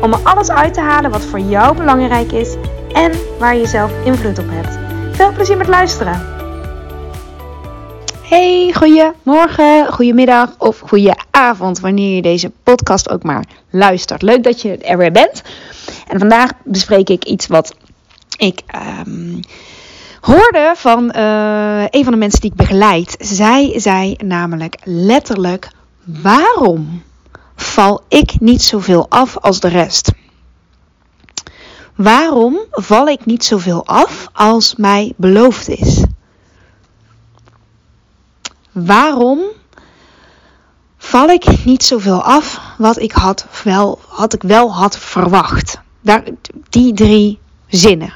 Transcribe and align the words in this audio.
om 0.00 0.12
er 0.12 0.20
alles 0.22 0.50
uit 0.50 0.74
te 0.74 0.80
halen 0.80 1.10
wat 1.10 1.24
voor 1.24 1.40
jou 1.40 1.76
belangrijk 1.76 2.32
is 2.32 2.54
en 2.92 3.12
waar 3.38 3.56
je 3.56 3.66
zelf 3.66 3.92
invloed 4.04 4.38
op 4.38 4.46
hebt. 4.48 4.78
Veel 5.16 5.32
plezier 5.32 5.56
met 5.56 5.68
luisteren! 5.68 6.32
Hey, 8.22 8.72
goedemorgen, 8.74 9.92
goedemiddag 9.92 10.54
of 10.58 10.80
goede 10.80 11.16
avond 11.30 11.80
wanneer 11.80 12.14
je 12.14 12.22
deze 12.22 12.50
podcast 12.62 13.10
ook 13.10 13.22
maar 13.22 13.44
luistert. 13.70 14.22
Leuk 14.22 14.42
dat 14.42 14.62
je 14.62 14.78
er 14.78 14.98
weer 14.98 15.12
bent. 15.12 15.42
En 16.08 16.18
vandaag 16.18 16.50
bespreek 16.64 17.08
ik 17.08 17.24
iets 17.24 17.46
wat 17.46 17.74
ik 18.36 18.62
um, 19.06 19.40
hoorde 20.20 20.72
van 20.76 21.12
uh, 21.16 21.84
een 21.90 22.04
van 22.04 22.12
de 22.12 22.18
mensen 22.18 22.40
die 22.40 22.50
ik 22.50 22.56
begeleid. 22.56 23.16
Zij 23.18 23.72
zei 23.76 24.16
namelijk 24.24 24.76
letterlijk: 24.84 25.68
waarom 26.04 27.02
val 27.74 28.00
ik 28.08 28.40
niet 28.40 28.62
zoveel 28.62 29.06
af 29.08 29.38
als 29.38 29.60
de 29.60 29.68
rest? 29.68 30.12
Waarom 31.94 32.58
val 32.70 33.06
ik 33.06 33.26
niet 33.26 33.44
zoveel 33.44 33.86
af 33.86 34.28
als 34.32 34.74
mij 34.76 35.12
beloofd 35.16 35.68
is? 35.68 36.04
Waarom 38.72 39.40
val 40.98 41.28
ik 41.28 41.64
niet 41.64 41.84
zoveel 41.84 42.22
af 42.22 42.60
wat 42.78 42.98
ik 42.98 43.12
had 43.12 43.46
wel, 43.64 43.98
had 44.08 44.34
ik 44.34 44.42
wel 44.42 44.74
had 44.74 44.98
verwacht? 44.98 45.80
Daar, 46.00 46.22
die 46.68 46.92
drie 46.92 47.38
zinnen. 47.66 48.12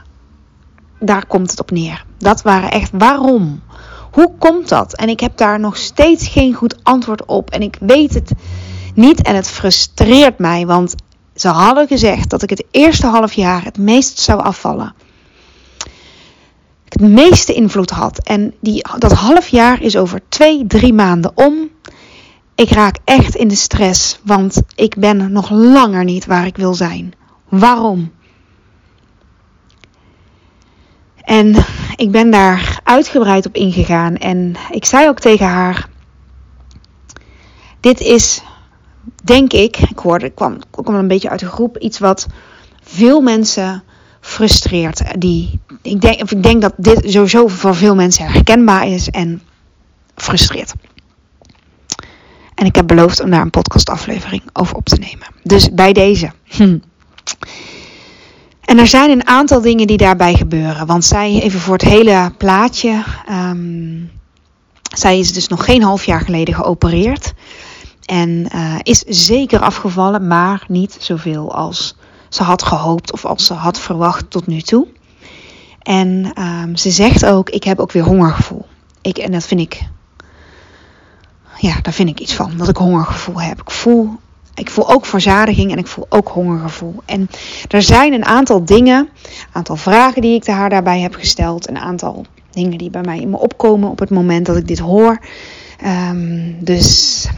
Daar 1.00 1.26
komt 1.26 1.50
het 1.50 1.60
op 1.60 1.70
neer. 1.70 2.04
Dat 2.18 2.42
waren 2.42 2.70
echt 2.70 2.90
waarom. 2.92 3.62
Hoe 4.12 4.32
komt 4.38 4.68
dat? 4.68 4.94
En 4.94 5.08
ik 5.08 5.20
heb 5.20 5.36
daar 5.36 5.60
nog 5.60 5.76
steeds 5.76 6.28
geen 6.28 6.54
goed 6.54 6.76
antwoord 6.82 7.24
op. 7.24 7.50
En 7.50 7.62
ik 7.62 7.76
weet 7.80 8.14
het 8.14 8.32
niet 8.98 9.22
en 9.22 9.34
het 9.34 9.48
frustreert 9.48 10.38
mij. 10.38 10.66
Want 10.66 10.94
ze 11.34 11.48
hadden 11.48 11.86
gezegd 11.86 12.30
dat 12.30 12.42
ik 12.42 12.50
het 12.50 12.64
eerste 12.70 13.06
half 13.06 13.32
jaar 13.32 13.64
het 13.64 13.78
meest 13.78 14.18
zou 14.18 14.40
afvallen. 14.40 14.94
Het 16.84 17.00
meeste 17.00 17.54
invloed 17.54 17.90
had. 17.90 18.24
En 18.24 18.54
die, 18.60 18.84
dat 18.98 19.12
half 19.12 19.48
jaar 19.48 19.82
is 19.82 19.96
over 19.96 20.20
twee, 20.28 20.66
drie 20.66 20.92
maanden 20.92 21.32
om. 21.34 21.70
Ik 22.54 22.70
raak 22.70 22.98
echt 23.04 23.34
in 23.34 23.48
de 23.48 23.54
stress, 23.54 24.20
want 24.24 24.62
ik 24.74 24.96
ben 24.96 25.32
nog 25.32 25.50
langer 25.50 26.04
niet 26.04 26.26
waar 26.26 26.46
ik 26.46 26.56
wil 26.56 26.74
zijn. 26.74 27.12
Waarom? 27.48 28.12
En 31.28 31.64
ik 31.96 32.10
ben 32.10 32.30
daar 32.30 32.80
uitgebreid 32.84 33.46
op 33.46 33.54
ingegaan. 33.54 34.16
En 34.16 34.56
ik 34.70 34.84
zei 34.84 35.08
ook 35.08 35.20
tegen 35.20 35.46
haar: 35.46 35.88
Dit 37.80 38.00
is, 38.00 38.42
denk 39.24 39.52
ik, 39.52 39.76
ik 39.76 39.98
hoorde, 39.98 40.26
ik 40.26 40.34
kwam, 40.34 40.54
ik 40.54 40.82
kwam 40.84 40.94
een 40.94 41.08
beetje 41.08 41.30
uit 41.30 41.40
de 41.40 41.46
groep, 41.46 41.78
iets 41.78 41.98
wat 41.98 42.26
veel 42.82 43.20
mensen 43.20 43.82
frustreert. 44.20 45.20
Die, 45.20 45.60
ik, 45.82 46.00
denk, 46.00 46.30
ik 46.30 46.42
denk 46.42 46.62
dat 46.62 46.72
dit 46.76 47.00
sowieso 47.04 47.48
voor 47.48 47.74
veel 47.74 47.94
mensen 47.94 48.26
herkenbaar 48.26 48.88
is 48.88 49.08
en 49.08 49.42
frustreert. 50.14 50.72
En 52.54 52.66
ik 52.66 52.74
heb 52.74 52.86
beloofd 52.86 53.20
om 53.20 53.30
daar 53.30 53.40
een 53.40 53.50
podcastaflevering 53.50 54.42
over 54.52 54.76
op 54.76 54.84
te 54.84 54.96
nemen. 54.96 55.26
Dus 55.42 55.70
bij 55.72 55.92
deze. 55.92 56.30
Hm. 56.44 56.78
En 58.60 58.78
er 58.78 58.86
zijn 58.86 59.10
een 59.10 59.26
aantal 59.26 59.60
dingen 59.60 59.86
die 59.86 59.96
daarbij 59.96 60.34
gebeuren. 60.34 60.86
Want 60.86 61.04
zij, 61.04 61.40
even 61.40 61.60
voor 61.60 61.72
het 61.72 61.88
hele 61.88 62.32
plaatje. 62.38 63.02
Um, 63.30 64.10
zij 64.96 65.18
is 65.18 65.32
dus 65.32 65.48
nog 65.48 65.64
geen 65.64 65.82
half 65.82 66.04
jaar 66.04 66.20
geleden 66.20 66.54
geopereerd. 66.54 67.32
En 68.08 68.46
uh, 68.54 68.74
is 68.82 68.98
zeker 69.06 69.60
afgevallen, 69.60 70.26
maar 70.26 70.64
niet 70.68 70.96
zoveel 71.00 71.54
als 71.54 71.96
ze 72.28 72.42
had 72.42 72.62
gehoopt 72.62 73.12
of 73.12 73.24
als 73.24 73.46
ze 73.46 73.54
had 73.54 73.78
verwacht 73.78 74.30
tot 74.30 74.46
nu 74.46 74.60
toe. 74.60 74.86
En 75.82 76.32
um, 76.42 76.76
ze 76.76 76.90
zegt 76.90 77.26
ook: 77.26 77.50
Ik 77.50 77.64
heb 77.64 77.78
ook 77.78 77.92
weer 77.92 78.02
hongergevoel. 78.02 78.66
Ik, 79.00 79.18
en 79.18 79.32
dat 79.32 79.46
vind 79.46 79.60
ik. 79.60 79.82
Ja, 81.58 81.80
daar 81.82 81.92
vind 81.92 82.08
ik 82.08 82.20
iets 82.20 82.34
van. 82.34 82.56
Dat 82.56 82.68
ik 82.68 82.76
hongergevoel 82.76 83.40
heb. 83.40 83.60
Ik 83.60 83.70
voel 83.70 84.18
ik 84.54 84.70
voel 84.70 84.90
ook 84.90 85.06
verzadiging 85.06 85.72
en 85.72 85.78
ik 85.78 85.86
voel 85.86 86.06
ook 86.08 86.28
hongergevoel. 86.28 86.94
En 87.04 87.28
er 87.68 87.82
zijn 87.82 88.12
een 88.12 88.24
aantal 88.24 88.64
dingen, 88.64 88.98
een 88.98 89.46
aantal 89.52 89.76
vragen 89.76 90.22
die 90.22 90.34
ik 90.34 90.46
haar 90.46 90.70
daarbij 90.70 91.00
heb 91.00 91.14
gesteld. 91.14 91.68
Een 91.68 91.78
aantal 91.78 92.26
dingen 92.50 92.78
die 92.78 92.90
bij 92.90 93.02
mij 93.02 93.18
in 93.18 93.30
me 93.30 93.38
opkomen 93.38 93.90
op 93.90 93.98
het 93.98 94.10
moment 94.10 94.46
dat 94.46 94.56
ik 94.56 94.68
dit 94.68 94.78
hoor. 94.78 95.18
Um, 96.10 96.56
dus 96.64 97.28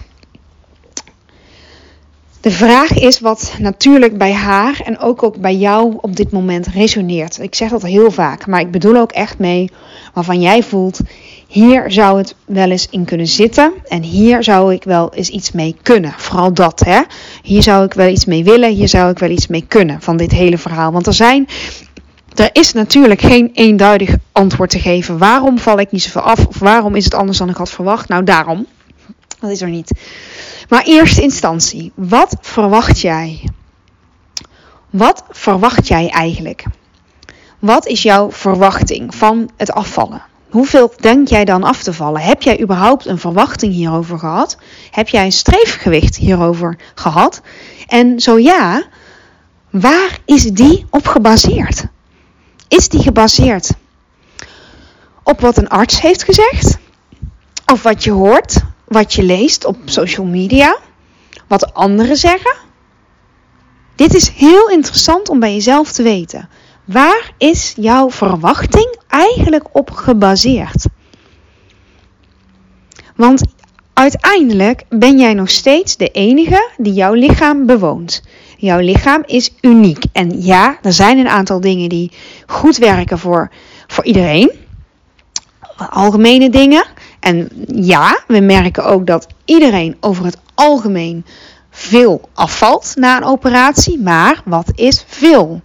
de 2.41 2.51
vraag 2.51 2.91
is 2.93 3.21
wat 3.21 3.55
natuurlijk 3.59 4.19
bij 4.19 4.33
haar 4.33 4.81
en 4.85 4.99
ook, 4.99 5.23
ook 5.23 5.37
bij 5.37 5.57
jou 5.57 5.97
op 6.01 6.17
dit 6.17 6.31
moment 6.31 6.67
resoneert. 6.67 7.39
Ik 7.39 7.55
zeg 7.55 7.71
dat 7.71 7.83
heel 7.83 8.11
vaak, 8.11 8.47
maar 8.47 8.61
ik 8.61 8.71
bedoel 8.71 8.97
ook 8.97 9.13
echt 9.13 9.39
mee 9.39 9.71
waarvan 10.15 10.41
jij 10.41 10.63
voelt: 10.63 11.01
hier 11.47 11.93
zou 11.93 12.19
het 12.19 12.35
wel 12.45 12.71
eens 12.71 12.89
in 12.91 13.05
kunnen 13.05 13.27
zitten 13.27 13.73
en 13.89 14.03
hier 14.03 14.45
zou 14.45 14.75
ik 14.75 14.85
wel 14.85 15.15
eens 15.15 15.29
iets 15.29 15.53
mee 15.53 15.77
kunnen. 15.83 16.15
Vooral 16.17 16.53
dat, 16.53 16.81
hè? 16.85 17.01
Hier 17.43 17.63
zou 17.63 17.85
ik 17.85 17.95
wel 17.95 18.09
iets 18.09 18.25
mee 18.25 18.45
willen, 18.45 18.71
hier 18.71 18.89
zou 18.89 19.11
ik 19.11 19.19
wel 19.19 19.31
iets 19.31 19.47
mee 19.47 19.65
kunnen 19.69 20.01
van 20.01 20.17
dit 20.17 20.31
hele 20.31 20.59
verhaal. 20.59 20.93
Want 20.93 21.07
er 21.07 21.15
zijn 21.15 21.49
er 22.35 22.51
is 22.53 22.73
natuurlijk 22.73 23.21
geen 23.21 23.51
eenduidig 23.55 24.15
antwoord 24.33 24.71
te 24.71 24.79
geven. 24.79 25.19
Waarom 25.19 25.59
val 25.59 25.79
ik 25.79 25.91
niet 25.91 26.03
zoveel 26.03 26.21
af? 26.21 26.47
Of 26.47 26.59
waarom 26.59 26.95
is 26.95 27.05
het 27.05 27.15
anders 27.15 27.39
dan 27.39 27.49
ik 27.49 27.57
had 27.57 27.71
verwacht? 27.71 28.09
Nou, 28.09 28.25
daarom. 28.25 28.67
Dat 29.41 29.51
is 29.51 29.61
er 29.61 29.69
niet. 29.69 29.91
Maar 30.71 30.83
eerste 30.85 31.23
instantie, 31.23 31.93
wat 31.95 32.37
verwacht 32.41 33.01
jij? 33.01 33.49
Wat 34.91 35.25
verwacht 35.31 35.89
jij 35.89 36.09
eigenlijk? 36.09 36.65
Wat 37.59 37.87
is 37.87 38.03
jouw 38.03 38.33
verwachting 38.33 39.15
van 39.15 39.51
het 39.57 39.73
afvallen? 39.73 40.23
Hoeveel 40.51 40.93
denk 40.97 41.29
jij 41.29 41.45
dan 41.45 41.65
af 41.65 41.83
te 41.83 41.93
vallen? 41.93 42.21
Heb 42.21 42.43
jij 42.43 42.61
überhaupt 42.61 43.07
een 43.07 43.19
verwachting 43.19 43.73
hierover 43.73 44.19
gehad? 44.19 44.57
Heb 44.91 45.09
jij 45.09 45.25
een 45.25 45.33
streefgewicht 45.33 46.17
hierover 46.17 46.79
gehad? 46.95 47.41
En 47.87 48.21
zo 48.21 48.39
ja, 48.39 48.83
waar 49.71 50.19
is 50.25 50.43
die 50.45 50.87
op 50.91 51.07
gebaseerd? 51.07 51.85
Is 52.69 52.89
die 52.89 53.03
gebaseerd 53.03 53.71
op 55.23 55.41
wat 55.41 55.57
een 55.57 55.69
arts 55.69 56.01
heeft 56.01 56.25
gezegd? 56.25 56.79
Of 57.73 57.83
wat 57.83 58.05
je 58.05 58.11
hoort 58.11 58.61
wat 58.91 59.13
je 59.13 59.23
leest 59.23 59.65
op 59.65 59.77
social 59.85 60.27
media, 60.27 60.79
wat 61.47 61.75
anderen 61.75 62.17
zeggen. 62.17 62.57
Dit 63.95 64.15
is 64.15 64.29
heel 64.29 64.69
interessant 64.69 65.29
om 65.29 65.41
bij 65.41 65.55
jezelf 65.55 65.93
te 65.93 66.03
weten. 66.03 66.49
Waar 66.85 67.33
is 67.39 67.75
jouw 67.77 68.11
verwachting 68.11 68.97
eigenlijk 69.09 69.65
op 69.73 69.91
gebaseerd? 69.91 70.87
Want 73.17 73.43
uiteindelijk 73.93 74.83
ben 74.89 75.19
jij 75.19 75.35
nog 75.35 75.51
steeds 75.51 75.97
de 75.97 76.09
enige 76.09 76.71
die 76.77 76.93
jouw 76.93 77.13
lichaam 77.13 77.67
bewoont. 77.67 78.23
Jouw 78.57 78.79
lichaam 78.79 79.23
is 79.27 79.51
uniek. 79.61 80.05
En 80.13 80.43
ja, 80.43 80.79
er 80.83 80.93
zijn 80.93 81.19
een 81.19 81.29
aantal 81.29 81.61
dingen 81.61 81.89
die 81.89 82.13
goed 82.47 82.77
werken 82.77 83.19
voor, 83.19 83.51
voor 83.87 84.05
iedereen. 84.05 84.51
Algemene 85.77 86.51
dingen. 86.51 86.85
En 87.21 87.49
ja, 87.75 88.21
we 88.27 88.41
merken 88.41 88.85
ook 88.85 89.07
dat 89.07 89.27
iedereen 89.45 89.97
over 90.01 90.25
het 90.25 90.37
algemeen 90.55 91.25
veel 91.71 92.29
afvalt 92.35 92.93
na 92.97 93.17
een 93.17 93.25
operatie. 93.25 93.99
Maar 93.99 94.43
wat 94.45 94.73
is 94.75 95.05
veel? 95.07 95.61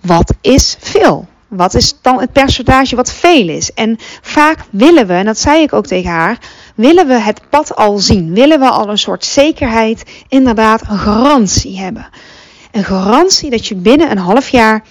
Wat 0.00 0.34
is 0.40 0.76
veel? 0.80 1.26
Wat 1.48 1.74
is 1.74 1.94
dan 2.02 2.20
het 2.20 2.32
percentage 2.32 2.96
wat 2.96 3.12
veel 3.12 3.48
is? 3.48 3.72
En 3.72 3.96
vaak 4.22 4.58
willen 4.70 5.06
we, 5.06 5.12
en 5.12 5.24
dat 5.24 5.38
zei 5.38 5.62
ik 5.62 5.72
ook 5.72 5.86
tegen 5.86 6.10
haar, 6.10 6.38
willen 6.74 7.06
we 7.06 7.14
het 7.14 7.40
pad 7.50 7.76
al 7.76 7.98
zien. 7.98 8.34
Willen 8.34 8.60
we 8.60 8.68
al 8.68 8.88
een 8.88 8.98
soort 8.98 9.24
zekerheid, 9.24 10.02
inderdaad 10.28 10.82
een 10.88 10.98
garantie 10.98 11.78
hebben. 11.78 12.08
Een 12.72 12.84
garantie 12.84 13.50
dat 13.50 13.66
je 13.66 13.74
binnen 13.74 14.10
een 14.10 14.18
half 14.18 14.48
jaar 14.48 14.84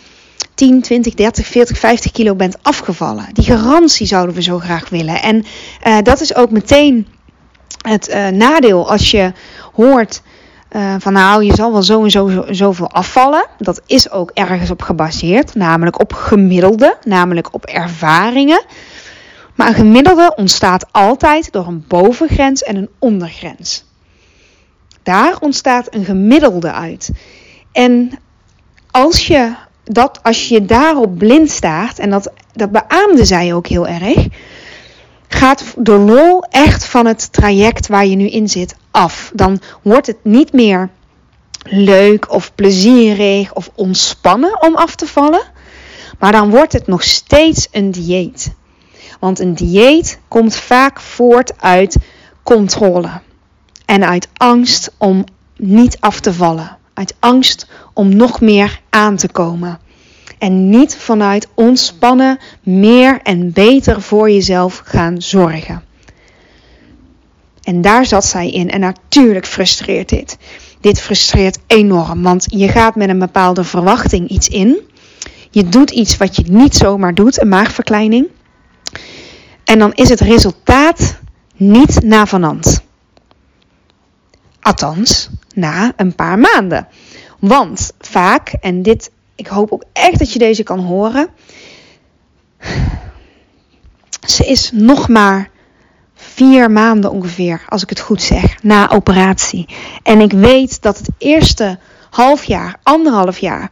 10, 0.56 0.81
20, 0.81 1.13
30, 1.13 1.46
40, 1.46 1.80
50 1.80 2.12
kilo 2.12 2.36
bent 2.36 2.57
afgevallen. 2.62 3.25
Die 3.34 3.44
garantie 3.44 4.07
zouden 4.07 4.36
we 4.36 4.42
zo 4.42 4.60
graag 4.60 4.90
willen. 4.90 5.22
En 5.22 5.46
uh, 5.88 5.98
dat 6.04 6.22
is 6.22 6.36
ook 6.36 6.52
meteen 6.52 7.07
het 7.81 8.10
uh, 8.10 8.28
nadeel 8.28 8.90
als 8.90 9.12
je 9.12 9.31
hoort 9.74 10.22
uh, 10.72 10.96
van 11.00 11.13
nou, 11.13 11.44
je 11.44 11.54
zal 11.54 11.72
wel 11.72 11.84
zo 11.84 12.04
en 12.04 12.12
zo, 12.12 12.46
zoveel 12.50 12.92
afvallen. 12.92 13.46
Dat 13.57 13.81
is 13.86 14.12
ook 14.12 14.31
ergens 14.34 14.72
op 14.72 14.81
gebaseerd, 14.81 15.56
namelijk 15.56 16.00
op 16.00 16.13
gemiddelde, 16.13 16.98
namelijk 17.04 17.54
op 17.54 17.66
ervaringen. 17.66 18.63
Maar 19.56 19.68
een 19.68 19.74
gemiddelde 19.74 20.34
ontstaat 20.36 20.86
altijd 20.92 21.51
door 21.51 21.68
een 21.68 21.86
bovengrens 21.88 22.63
en 22.63 22.75
een 22.75 22.90
ondergrens. 23.00 23.86
Daar 25.04 25.38
ontstaat 25.40 25.94
een 25.94 26.06
gemiddelde 26.06 26.72
uit. 26.72 27.10
En 27.72 28.19
als 28.92 29.28
je, 29.28 29.54
dat, 29.86 30.20
als 30.24 30.48
je 30.48 30.66
daarop 30.66 31.18
blind 31.18 31.50
staart, 31.50 32.00
en 32.00 32.10
dat, 32.10 32.32
dat 32.54 32.72
beaamde 32.72 33.26
zij 33.26 33.54
ook 33.54 33.68
heel 33.68 33.88
erg, 33.88 34.28
gaat 35.28 35.64
de 35.78 35.98
lol 35.98 36.44
echt 36.50 36.86
van 36.86 37.06
het 37.06 37.34
traject 37.34 37.88
waar 37.88 38.06
je 38.06 38.16
nu 38.16 38.30
in 38.30 38.50
zit 38.50 38.76
af. 38.92 39.32
Dan 39.34 39.62
wordt 39.82 40.08
het 40.08 40.18
niet 40.22 40.54
meer 40.54 40.90
leuk 41.64 42.32
of 42.32 42.56
plezierig 42.56 43.54
of 43.54 43.70
ontspannen 43.76 44.62
om 44.62 44.76
af 44.76 44.96
te 44.96 45.08
vallen, 45.08 45.44
maar 46.20 46.32
dan 46.32 46.50
wordt 46.50 46.74
het 46.74 46.88
nog 46.88 47.04
steeds 47.04 47.68
een 47.72 47.92
dieet. 47.92 48.54
Want 49.20 49.40
een 49.40 49.54
dieet 49.54 50.20
komt 50.28 50.56
vaak 50.56 51.00
voort 51.00 51.62
uit 51.62 51.98
controle 52.44 53.10
en 53.86 54.06
uit 54.06 54.28
angst 54.38 54.92
om 54.98 55.24
niet 55.58 55.98
af 56.00 56.20
te 56.20 56.34
vallen, 56.34 56.78
uit 56.95 57.15
angst 57.19 57.68
om 57.94 58.15
nog 58.15 58.42
meer 58.42 58.81
aan 58.89 59.15
te 59.15 59.27
komen. 59.27 59.80
En 60.38 60.69
niet 60.69 60.95
vanuit 60.95 61.47
ontspannen 61.53 62.39
meer 62.63 63.19
en 63.24 63.51
beter 63.51 64.01
voor 64.01 64.31
jezelf 64.31 64.81
gaan 64.86 65.21
zorgen. 65.21 65.83
En 67.63 67.81
daar 67.81 68.06
zat 68.06 68.25
zij 68.25 68.50
in. 68.50 68.69
En 68.69 68.80
natuurlijk 68.80 69.45
frustreert 69.45 70.09
dit. 70.09 70.38
Dit 70.81 71.01
frustreert 71.01 71.59
enorm, 71.68 72.21
want 72.24 72.45
je 72.50 72.68
gaat 72.68 72.95
met 72.95 73.09
een 73.09 73.19
bepaalde 73.19 73.63
verwachting 73.63 74.30
iets 74.30 74.48
in. 74.48 74.80
Je 75.50 75.69
doet 75.69 75.89
iets 75.89 76.18
wat 76.18 76.36
je 76.36 76.44
niet 76.48 76.75
zomaar 76.75 77.13
doet, 77.13 77.41
een 77.41 77.48
maagverkleining. 77.48 78.27
En 79.63 79.80
dan 79.80 79.94
is 79.94 80.09
het 80.09 80.19
resultaat 80.19 81.19
niet 81.56 82.03
navenant. 82.03 82.85
Althans, 84.65 85.29
na 85.53 85.94
een 85.95 86.15
paar 86.15 86.39
maanden. 86.39 86.88
Want 87.39 87.91
vaak, 88.00 88.50
en 88.62 88.81
dit, 88.81 89.12
ik 89.35 89.47
hoop 89.47 89.71
ook 89.71 89.83
echt 89.94 90.19
dat 90.19 90.33
je 90.33 90.39
deze 90.39 90.63
kan 90.63 90.79
horen. 90.79 91.27
Ze 94.27 94.45
is 94.45 94.71
nog 94.73 95.07
maar 95.07 95.50
vier 96.13 96.71
maanden 96.71 97.12
ongeveer, 97.12 97.65
als 97.69 97.83
ik 97.83 97.89
het 97.89 98.00
goed 98.00 98.21
zeg, 98.21 98.63
na 98.63 98.89
operatie. 98.89 99.65
En 100.03 100.21
ik 100.21 100.31
weet 100.31 100.81
dat 100.81 100.97
het 100.97 101.09
eerste 101.17 101.79
half 102.09 102.44
jaar, 102.44 102.79
anderhalf 102.83 103.38
jaar, 103.38 103.71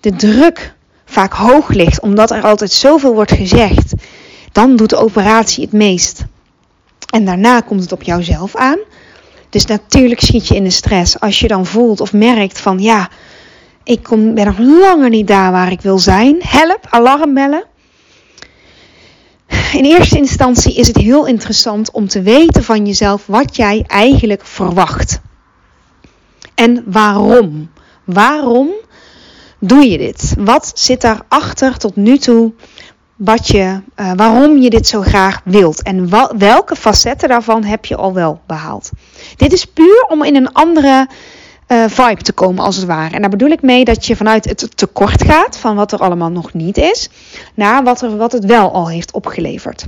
de 0.00 0.16
druk 0.16 0.74
vaak 1.04 1.32
hoog 1.32 1.68
ligt, 1.68 2.00
omdat 2.00 2.30
er 2.30 2.42
altijd 2.42 2.72
zoveel 2.72 3.14
wordt 3.14 3.32
gezegd. 3.32 3.92
Dan 4.52 4.76
doet 4.76 4.90
de 4.90 4.96
operatie 4.96 5.64
het 5.64 5.72
meest. 5.72 6.24
En 7.10 7.24
daarna 7.24 7.60
komt 7.60 7.80
het 7.80 7.92
op 7.92 8.02
jouzelf 8.02 8.56
aan. 8.56 8.78
Dus 9.52 9.66
natuurlijk 9.66 10.20
schiet 10.20 10.48
je 10.48 10.54
in 10.54 10.64
de 10.64 10.70
stress 10.70 11.20
als 11.20 11.40
je 11.40 11.48
dan 11.48 11.66
voelt 11.66 12.00
of 12.00 12.12
merkt 12.12 12.60
van 12.60 12.78
ja, 12.78 13.08
ik 13.84 14.02
kom, 14.02 14.34
ben 14.34 14.46
nog 14.46 14.58
langer 14.58 15.10
niet 15.10 15.26
daar 15.26 15.52
waar 15.52 15.72
ik 15.72 15.80
wil 15.80 15.98
zijn. 15.98 16.36
Help, 16.40 16.86
alarmbellen 16.90 17.64
in 19.72 19.84
eerste 19.84 20.16
instantie 20.16 20.74
is 20.74 20.86
het 20.86 20.96
heel 20.96 21.26
interessant 21.26 21.90
om 21.90 22.08
te 22.08 22.22
weten 22.22 22.64
van 22.64 22.86
jezelf 22.86 23.26
wat 23.26 23.56
jij 23.56 23.84
eigenlijk 23.86 24.46
verwacht. 24.46 25.20
En 26.54 26.84
waarom? 26.86 27.70
Waarom 28.04 28.68
doe 29.58 29.90
je 29.90 29.98
dit? 29.98 30.34
Wat 30.38 30.72
zit 30.74 31.00
daarachter 31.00 31.78
tot 31.78 31.96
nu 31.96 32.18
toe? 32.18 32.52
Wat 33.16 33.48
je, 33.48 33.80
uh, 33.96 34.12
waarom 34.16 34.56
je 34.56 34.70
dit 34.70 34.86
zo 34.86 35.00
graag 35.00 35.40
wilt 35.44 35.82
en 35.82 36.08
welke 36.38 36.76
facetten 36.76 37.28
daarvan 37.28 37.64
heb 37.64 37.84
je 37.84 37.96
al 37.96 38.12
wel 38.12 38.40
behaald? 38.46 38.90
Dit 39.36 39.52
is 39.52 39.64
puur 39.64 40.06
om 40.08 40.24
in 40.24 40.36
een 40.36 40.52
andere 40.52 41.08
uh, 41.68 41.84
vibe 41.88 42.22
te 42.22 42.32
komen, 42.32 42.64
als 42.64 42.76
het 42.76 42.84
ware. 42.86 43.14
En 43.14 43.20
daar 43.20 43.30
bedoel 43.30 43.50
ik 43.50 43.62
mee 43.62 43.84
dat 43.84 44.06
je 44.06 44.16
vanuit 44.16 44.44
het 44.44 44.76
tekort 44.76 45.24
gaat, 45.24 45.58
van 45.58 45.76
wat 45.76 45.92
er 45.92 45.98
allemaal 45.98 46.30
nog 46.30 46.52
niet 46.52 46.76
is, 46.76 47.08
naar 47.54 47.84
wat, 47.84 48.02
er, 48.02 48.16
wat 48.16 48.32
het 48.32 48.44
wel 48.44 48.72
al 48.72 48.88
heeft 48.88 49.12
opgeleverd. 49.12 49.86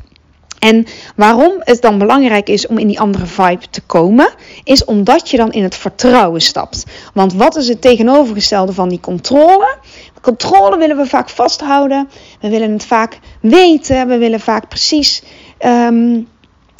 En 0.65 0.87
waarom 1.17 1.53
het 1.59 1.83
dan 1.83 1.99
belangrijk 1.99 2.49
is 2.49 2.67
om 2.67 2.79
in 2.79 2.87
die 2.87 3.01
andere 3.01 3.27
vibe 3.27 3.69
te 3.71 3.81
komen, 3.81 4.29
is 4.63 4.85
omdat 4.85 5.31
je 5.31 5.37
dan 5.37 5.53
in 5.53 5.63
het 5.63 5.75
vertrouwen 5.75 6.41
stapt. 6.41 6.85
Want 7.15 7.35
wat 7.35 7.57
is 7.57 7.69
het 7.69 7.81
tegenovergestelde 7.81 8.73
van 8.73 8.89
die 8.89 9.01
controle? 9.01 9.77
Controle 10.21 10.79
willen 10.79 10.97
we 10.97 11.07
vaak 11.07 11.29
vasthouden. 11.29 12.09
We 12.41 12.49
willen 12.49 12.73
het 12.73 12.85
vaak 12.85 13.19
weten. 13.41 14.09
We 14.09 14.19
willen 14.19 14.41
vaak 14.41 14.69
precies 14.69 15.23
um, 15.67 16.29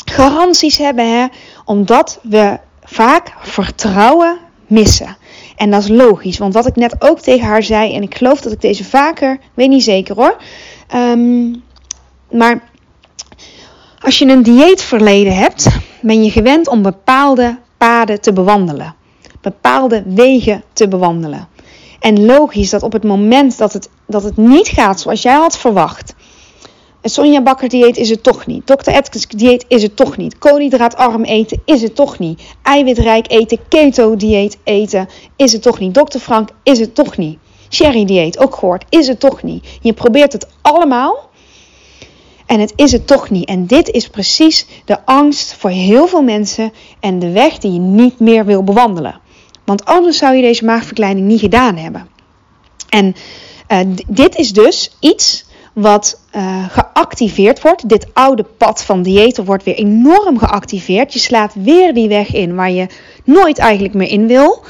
garanties 0.05 0.79
hebben. 0.79 1.19
Hè? 1.19 1.27
Omdat 1.65 2.19
we 2.23 2.59
vaak 2.83 3.33
vertrouwen 3.39 4.39
missen. 4.67 5.17
En 5.57 5.71
dat 5.71 5.83
is 5.83 5.89
logisch, 5.89 6.39
want 6.39 6.55
wat 6.55 6.67
ik 6.67 6.77
net 6.77 6.97
ook 6.99 7.21
tegen 7.21 7.47
haar 7.47 7.63
zei, 7.63 7.95
en 7.95 8.03
ik 8.03 8.17
geloof 8.17 8.41
dat 8.41 8.53
ik 8.53 8.61
deze 8.61 8.85
vaker, 8.85 9.39
weet 9.55 9.69
niet 9.69 9.83
zeker 9.83 10.15
hoor. 10.17 10.37
Um, 10.95 11.63
maar 12.31 12.73
als 14.05 14.19
je 14.19 14.27
een 14.27 14.43
dieetverleden 14.43 15.37
hebt, 15.37 15.69
ben 16.01 16.25
je 16.25 16.31
gewend 16.31 16.69
om 16.69 16.83
bepaalde 16.83 17.59
paden 17.79 18.21
te 18.21 18.33
bewandelen. 18.33 18.95
Bepaalde 19.41 20.03
wegen 20.07 20.63
te 20.73 20.89
bewandelen. 20.89 21.49
En 22.01 22.25
logisch 22.25 22.71
dat 22.71 22.83
op 22.83 22.93
het 22.93 23.05
moment 23.05 23.59
dat 23.59 23.73
het, 23.73 23.89
dat 24.07 24.23
het 24.23 24.37
niet 24.37 24.69
gaat 24.69 25.01
zoals 25.01 25.23
jij 25.23 25.35
had 25.35 25.59
verwacht, 25.59 26.15
het 27.01 27.13
Sonja 27.13 27.43
Bakker 27.43 27.69
dieet 27.69 27.97
is 27.97 28.11
het 28.11 28.23
toch 28.23 28.47
niet. 28.47 28.67
Dr. 28.67 28.91
Atkins 28.91 29.27
dieet 29.27 29.65
is 29.69 29.83
het 29.83 29.97
toch 29.97 30.17
niet. 30.17 30.39
Koolhydraatarm 30.39 31.23
eten 31.23 31.63
is 31.65 31.83
het 31.83 31.95
toch 31.95 32.19
niet. 32.19 32.43
Eiwitrijk 32.63 33.31
eten, 33.31 33.59
keto 33.69 34.17
dieet 34.17 34.59
eten 34.65 35.09
is 35.37 35.53
het 35.53 35.63
toch 35.63 35.79
niet. 35.79 35.95
Dr. 35.95 36.19
Frank 36.19 36.49
is 36.63 36.79
het 36.79 36.95
toch 36.95 37.17
niet. 37.17 37.39
Sherry 37.71 38.05
dieet, 38.05 38.39
ook 38.39 38.55
gehoord, 38.55 38.85
is 38.89 39.09
het 39.09 39.21
toch 39.21 39.43
niet. 39.43 39.67
Je 39.81 39.93
probeert 39.93 40.33
het 40.33 40.47
allemaal 40.63 41.33
en 42.47 42.61
het 42.61 42.73
is 42.77 42.93
het 42.93 43.07
toch 43.07 43.31
niet. 43.31 43.49
En 43.49 43.67
dit 43.67 43.91
is 43.91 44.09
precies 44.09 44.67
de 44.85 45.07
angst 45.07 45.55
voor 45.55 45.71
heel 45.71 46.07
veel 46.07 46.23
mensen 46.23 46.73
en 47.01 47.19
de 47.19 47.31
weg 47.31 47.59
die 47.59 47.73
je 47.73 47.79
niet 47.79 48.21
meer 48.21 48.45
wil 48.45 48.65
bewandelen. 48.65 49.21
Want 49.65 49.85
anders 49.85 50.19
zou 50.19 50.35
je 50.35 50.43
deze 50.43 50.65
maagverkleining 50.65 51.27
niet 51.27 51.41
gedaan 51.41 51.77
hebben. 51.77 52.09
En 52.89 53.15
uh, 53.69 53.79
dit 54.09 54.37
is 54.37 54.53
dus 54.53 54.97
iets 55.01 55.45
wat 55.73 56.21
uh, 56.37 56.65
geactiveerd 56.69 57.63
wordt. 57.63 57.89
Dit 57.89 58.07
oude 58.13 58.43
pad 58.43 58.85
van 58.85 59.03
diëten 59.03 59.45
wordt 59.45 59.65
weer 59.65 59.75
enorm 59.75 60.39
geactiveerd. 60.39 61.13
Je 61.13 61.19
slaat 61.19 61.55
weer 61.55 61.95
die 61.95 62.09
weg 62.09 62.33
in 62.33 62.55
waar 62.55 62.71
je 62.71 62.87
nooit 63.25 63.59
eigenlijk 63.59 63.95
meer 63.95 64.09
in 64.09 64.27
wil. 64.27 64.65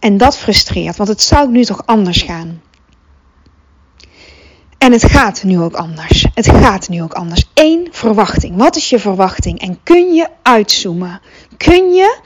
En 0.00 0.16
dat 0.16 0.36
frustreert, 0.36 0.96
want 0.96 1.08
het 1.08 1.22
zou 1.22 1.50
nu 1.50 1.64
toch 1.64 1.82
anders 1.86 2.22
gaan. 2.22 2.60
En 4.80 4.92
het 4.92 5.04
gaat 5.04 5.42
nu 5.42 5.60
ook 5.60 5.74
anders. 5.74 6.26
Het 6.34 6.48
gaat 6.48 6.88
nu 6.88 7.02
ook 7.02 7.12
anders. 7.12 7.44
Eén 7.54 7.88
verwachting. 7.90 8.56
Wat 8.56 8.76
is 8.76 8.90
je 8.90 8.98
verwachting? 8.98 9.60
En 9.60 9.82
kun 9.82 10.14
je 10.14 10.26
uitzoomen? 10.42 11.20
Kun 11.56 11.92
je 11.92 12.18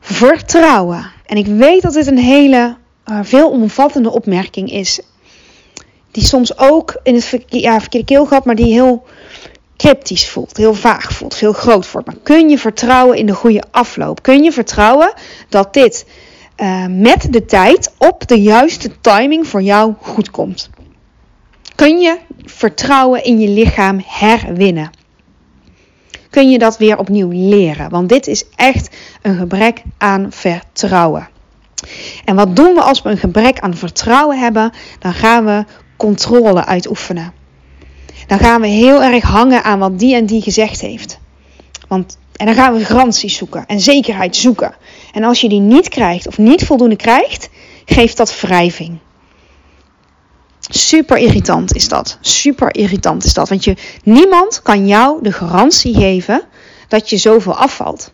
vertrouwen? 0.00 1.12
En 1.26 1.36
ik 1.36 1.46
weet 1.46 1.82
dat 1.82 1.92
dit 1.92 2.06
een 2.06 2.18
hele 2.18 2.76
uh, 3.10 3.18
veelomvattende 3.22 4.10
opmerking 4.10 4.70
is 4.70 5.00
die 6.10 6.24
soms 6.24 6.58
ook 6.58 7.00
in 7.02 7.14
het 7.14 7.44
ja, 7.46 7.80
verkeerde 7.80 8.06
keelgat, 8.06 8.44
maar 8.44 8.54
die 8.54 8.72
heel 8.72 9.06
cryptisch 9.76 10.28
voelt, 10.28 10.56
heel 10.56 10.74
vaag 10.74 11.12
voelt, 11.12 11.34
heel 11.34 11.52
groot 11.52 11.90
wordt. 11.90 12.06
Maar 12.06 12.16
kun 12.22 12.48
je 12.48 12.58
vertrouwen 12.58 13.16
in 13.16 13.26
de 13.26 13.34
goede 13.34 13.62
afloop? 13.70 14.22
Kun 14.22 14.42
je 14.42 14.52
vertrouwen 14.52 15.12
dat 15.48 15.74
dit 15.74 16.06
uh, 16.56 16.86
met 16.86 17.32
de 17.32 17.44
tijd 17.44 17.92
op 17.98 18.28
de 18.28 18.42
juiste 18.42 19.00
timing 19.00 19.46
voor 19.46 19.62
jou 19.62 19.94
goed 20.00 20.30
komt? 20.30 20.70
Kun 21.80 21.98
je 21.98 22.18
vertrouwen 22.44 23.24
in 23.24 23.40
je 23.40 23.48
lichaam 23.48 24.02
herwinnen? 24.06 24.90
Kun 26.30 26.50
je 26.50 26.58
dat 26.58 26.78
weer 26.78 26.98
opnieuw 26.98 27.30
leren? 27.30 27.90
Want 27.90 28.08
dit 28.08 28.26
is 28.26 28.44
echt 28.56 28.96
een 29.22 29.36
gebrek 29.36 29.82
aan 29.98 30.26
vertrouwen. 30.32 31.28
En 32.24 32.36
wat 32.36 32.56
doen 32.56 32.74
we 32.74 32.80
als 32.80 33.02
we 33.02 33.10
een 33.10 33.18
gebrek 33.18 33.60
aan 33.60 33.76
vertrouwen 33.76 34.38
hebben? 34.38 34.72
Dan 34.98 35.14
gaan 35.14 35.44
we 35.44 35.64
controle 35.96 36.64
uitoefenen. 36.64 37.32
Dan 38.26 38.38
gaan 38.38 38.60
we 38.60 38.66
heel 38.66 39.02
erg 39.02 39.24
hangen 39.24 39.64
aan 39.64 39.78
wat 39.78 39.98
die 39.98 40.14
en 40.14 40.26
die 40.26 40.42
gezegd 40.42 40.80
heeft. 40.80 41.18
Want, 41.88 42.18
en 42.36 42.46
dan 42.46 42.54
gaan 42.54 42.74
we 42.74 42.84
garanties 42.84 43.36
zoeken 43.36 43.66
en 43.66 43.80
zekerheid 43.80 44.36
zoeken. 44.36 44.74
En 45.12 45.24
als 45.24 45.40
je 45.40 45.48
die 45.48 45.60
niet 45.60 45.88
krijgt 45.88 46.26
of 46.26 46.38
niet 46.38 46.64
voldoende 46.64 46.96
krijgt, 46.96 47.48
geeft 47.84 48.16
dat 48.16 48.40
wrijving. 48.40 48.98
Super 50.74 51.16
irritant 51.16 51.74
is 51.74 51.88
dat. 51.88 52.18
Super 52.20 52.74
irritant 52.74 53.24
is 53.24 53.34
dat. 53.34 53.48
Want 53.48 53.64
je, 53.64 53.76
niemand 54.04 54.62
kan 54.62 54.86
jou 54.86 55.22
de 55.22 55.32
garantie 55.32 55.94
geven 55.94 56.42
dat 56.88 57.10
je 57.10 57.16
zoveel 57.16 57.54
afvalt. 57.54 58.12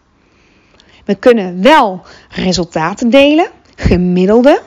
We 1.04 1.14
kunnen 1.14 1.62
wel 1.62 2.02
resultaten 2.28 3.10
delen, 3.10 3.50
gemiddelde 3.76 4.62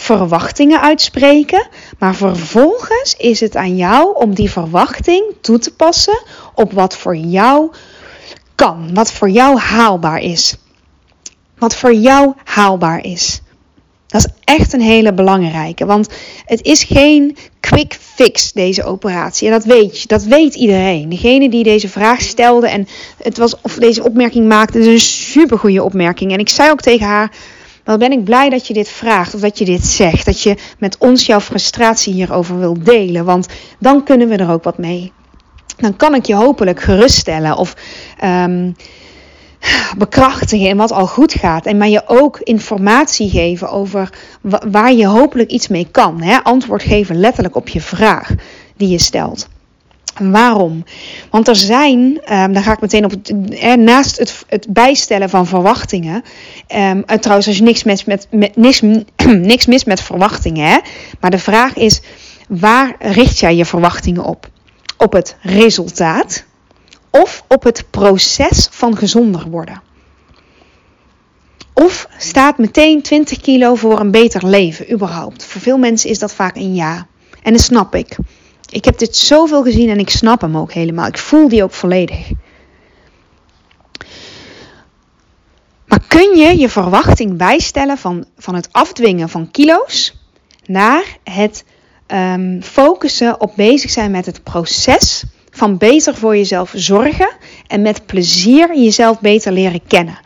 verwachtingen 0.00 0.80
uitspreken, 0.80 1.68
maar 1.98 2.14
vervolgens 2.14 3.14
is 3.16 3.40
het 3.40 3.56
aan 3.56 3.76
jou 3.76 4.16
om 4.16 4.34
die 4.34 4.50
verwachting 4.50 5.34
toe 5.40 5.58
te 5.58 5.74
passen 5.74 6.22
op 6.54 6.72
wat 6.72 6.96
voor 6.96 7.16
jou 7.16 7.70
kan, 8.54 8.94
wat 8.94 9.12
voor 9.12 9.30
jou 9.30 9.58
haalbaar 9.58 10.18
is. 10.18 10.56
Wat 11.58 11.76
voor 11.76 11.94
jou 11.94 12.34
haalbaar 12.44 13.04
is. 13.04 13.40
Dat 14.10 14.26
is 14.26 14.32
echt 14.44 14.72
een 14.72 14.80
hele 14.80 15.12
belangrijke, 15.14 15.86
want 15.86 16.08
het 16.44 16.62
is 16.62 16.82
geen 16.82 17.36
quick 17.60 17.98
fix 18.00 18.52
deze 18.52 18.84
operatie. 18.84 19.46
En 19.46 19.52
dat 19.52 19.64
weet 19.64 20.00
je, 20.00 20.08
dat 20.08 20.24
weet 20.24 20.54
iedereen. 20.54 21.08
Degene 21.08 21.50
die 21.50 21.64
deze 21.64 21.88
vraag 21.88 22.20
stelde 22.20 22.68
en 22.68 22.86
het 23.22 23.38
was 23.38 23.60
of 23.62 23.74
deze 23.74 24.02
opmerking 24.02 24.48
maakte, 24.48 24.78
is 24.78 24.86
een 24.86 25.00
super 25.00 25.58
goede 25.58 25.82
opmerking. 25.82 26.32
En 26.32 26.38
ik 26.38 26.48
zei 26.48 26.70
ook 26.70 26.80
tegen 26.80 27.06
haar: 27.06 27.32
wat 27.84 27.98
ben 27.98 28.12
ik 28.12 28.24
blij 28.24 28.48
dat 28.48 28.66
je 28.66 28.74
dit 28.74 28.88
vraagt 28.88 29.34
of 29.34 29.40
dat 29.40 29.58
je 29.58 29.64
dit 29.64 29.86
zegt, 29.86 30.24
dat 30.24 30.42
je 30.42 30.56
met 30.78 30.96
ons 30.98 31.26
jouw 31.26 31.40
frustratie 31.40 32.12
hierover 32.12 32.58
wilt 32.58 32.84
delen, 32.84 33.24
want 33.24 33.48
dan 33.78 34.04
kunnen 34.04 34.28
we 34.28 34.36
er 34.36 34.50
ook 34.50 34.64
wat 34.64 34.78
mee. 34.78 35.12
Dan 35.76 35.96
kan 35.96 36.14
ik 36.14 36.26
je 36.26 36.34
hopelijk 36.34 36.80
geruststellen 36.80 37.56
of 37.56 37.74
um, 38.24 38.74
bekrachtigen 39.98 40.68
in 40.68 40.76
wat 40.76 40.92
al 40.92 41.06
goed 41.06 41.34
gaat. 41.34 41.66
En 41.66 41.76
maar 41.76 41.88
je 41.88 42.02
ook 42.06 42.38
informatie 42.38 43.30
geven 43.30 43.70
over 43.70 44.12
waar 44.70 44.92
je 44.92 45.06
hopelijk 45.06 45.50
iets 45.50 45.68
mee 45.68 45.88
kan. 45.90 46.22
Hè? 46.22 46.42
Antwoord 46.42 46.82
geven 46.82 47.20
letterlijk 47.20 47.56
op 47.56 47.68
je 47.68 47.80
vraag 47.80 48.34
die 48.76 48.88
je 48.88 48.98
stelt. 48.98 49.48
Waarom? 50.18 50.84
Want 51.30 51.48
er 51.48 51.56
zijn, 51.56 52.00
um, 52.32 52.52
daar 52.52 52.62
ga 52.62 52.72
ik 52.72 52.80
meteen 52.80 53.04
op, 53.04 53.12
naast 53.78 54.18
het, 54.18 54.44
het, 54.48 54.66
bijstellen 54.68 55.30
van 55.30 55.46
verwachtingen. 55.46 56.24
Um, 56.76 57.04
trouwens, 57.04 57.46
als 57.46 57.56
je 57.56 57.62
niks, 57.62 57.84
met, 57.84 58.06
met, 58.06 58.26
met, 58.30 58.56
niks, 58.56 58.80
niks 59.52 59.66
mis 59.66 59.84
met 59.84 60.00
verwachtingen. 60.00 60.68
Hè? 60.68 60.78
Maar 61.20 61.30
de 61.30 61.38
vraag 61.38 61.74
is, 61.76 62.00
waar 62.48 62.94
richt 62.98 63.38
jij 63.38 63.56
je 63.56 63.64
verwachtingen 63.64 64.24
op? 64.24 64.48
Op 64.96 65.12
het 65.12 65.36
resultaat 65.42 66.44
of 67.10 67.44
op 67.48 67.62
het 67.62 67.84
proces 67.90 68.68
van 68.70 68.96
gezonder 68.96 69.50
worden? 69.50 69.82
Of 71.72 72.08
staat 72.18 72.58
meteen 72.58 73.02
20 73.02 73.40
kilo 73.40 73.74
voor 73.74 74.00
een 74.00 74.10
beter 74.10 74.46
leven, 74.46 74.92
überhaupt? 74.92 75.44
Voor 75.44 75.60
veel 75.60 75.78
mensen 75.78 76.10
is 76.10 76.18
dat 76.18 76.34
vaak 76.34 76.56
een 76.56 76.74
ja. 76.74 77.06
En 77.42 77.52
dat 77.52 77.62
snap 77.62 77.94
ik. 77.94 78.16
Ik 78.70 78.84
heb 78.84 78.98
dit 78.98 79.16
zoveel 79.16 79.62
gezien 79.62 79.88
en 79.88 79.98
ik 79.98 80.10
snap 80.10 80.40
hem 80.40 80.56
ook 80.56 80.72
helemaal. 80.72 81.06
Ik 81.06 81.18
voel 81.18 81.48
die 81.48 81.62
ook 81.62 81.72
volledig. 81.72 82.30
Maar 85.86 86.02
kun 86.08 86.36
je 86.36 86.58
je 86.58 86.68
verwachting 86.68 87.36
bijstellen 87.36 87.98
van, 87.98 88.24
van 88.36 88.54
het 88.54 88.68
afdwingen 88.72 89.28
van 89.28 89.50
kilo's 89.50 90.14
naar 90.66 91.18
het 91.24 91.64
um, 92.06 92.62
focussen 92.62 93.40
op 93.40 93.52
bezig 93.56 93.90
zijn 93.90 94.10
met 94.10 94.26
het 94.26 94.42
proces 94.42 95.24
van 95.60 95.76
beter 95.76 96.14
voor 96.14 96.36
jezelf 96.36 96.72
zorgen 96.74 97.28
en 97.66 97.82
met 97.82 98.06
plezier 98.06 98.76
jezelf 98.76 99.20
beter 99.20 99.52
leren 99.52 99.80
kennen? 99.86 100.18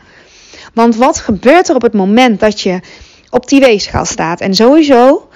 Want 0.73 0.95
wat 0.95 1.19
gebeurt 1.19 1.69
er 1.69 1.75
op 1.75 1.81
het 1.81 1.93
moment 1.93 2.39
dat 2.39 2.61
je 2.61 2.79
op 3.29 3.47
die 3.47 3.59
weegschaal 3.59 4.05
staat? 4.05 4.41
En 4.41 4.55
sowieso, 4.55 5.27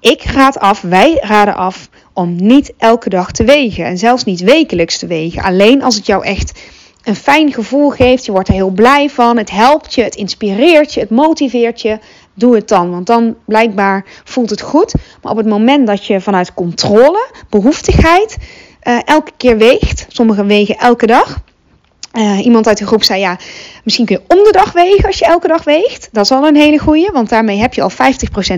ik 0.00 0.22
raad 0.22 0.58
af, 0.58 0.80
wij 0.80 1.18
raden 1.20 1.56
af 1.56 1.88
om 2.12 2.36
niet 2.36 2.72
elke 2.78 3.08
dag 3.08 3.32
te 3.32 3.44
wegen. 3.44 3.84
En 3.84 3.98
zelfs 3.98 4.24
niet 4.24 4.40
wekelijks 4.40 4.98
te 4.98 5.06
wegen. 5.06 5.42
Alleen 5.42 5.82
als 5.82 5.94
het 5.94 6.06
jou 6.06 6.24
echt 6.24 6.60
een 7.02 7.16
fijn 7.16 7.52
gevoel 7.52 7.90
geeft. 7.90 8.24
Je 8.24 8.32
wordt 8.32 8.48
er 8.48 8.54
heel 8.54 8.70
blij 8.70 9.10
van. 9.10 9.36
Het 9.36 9.50
helpt 9.50 9.94
je, 9.94 10.02
het 10.02 10.14
inspireert 10.14 10.94
je, 10.94 11.00
het 11.00 11.10
motiveert 11.10 11.80
je. 11.80 11.98
Doe 12.34 12.54
het 12.54 12.68
dan. 12.68 12.90
Want 12.90 13.06
dan 13.06 13.36
blijkbaar 13.44 14.04
voelt 14.24 14.50
het 14.50 14.60
goed. 14.60 14.94
Maar 15.22 15.32
op 15.32 15.38
het 15.38 15.48
moment 15.48 15.86
dat 15.86 16.06
je 16.06 16.20
vanuit 16.20 16.54
controle, 16.54 17.30
behoeftigheid, 17.48 18.36
uh, 18.84 18.98
elke 19.04 19.32
keer 19.36 19.58
weegt. 19.58 20.06
Sommigen 20.08 20.46
wegen 20.46 20.76
elke 20.76 21.06
dag. 21.06 21.40
Uh, 22.12 22.44
iemand 22.44 22.66
uit 22.66 22.78
de 22.78 22.86
groep 22.86 23.02
zei 23.02 23.20
ja, 23.20 23.38
misschien 23.84 24.06
kun 24.06 24.16
je 24.16 24.34
om 24.36 24.44
de 24.44 24.52
dag 24.52 24.72
wegen 24.72 25.06
als 25.06 25.18
je 25.18 25.24
elke 25.24 25.48
dag 25.48 25.64
weegt. 25.64 26.08
Dat 26.12 26.24
is 26.24 26.30
al 26.30 26.46
een 26.46 26.56
hele 26.56 26.78
goeie, 26.78 27.10
want 27.12 27.28
daarmee 27.28 27.58
heb 27.58 27.74
je 27.74 27.82
al 27.82 27.90
50% 27.90 27.94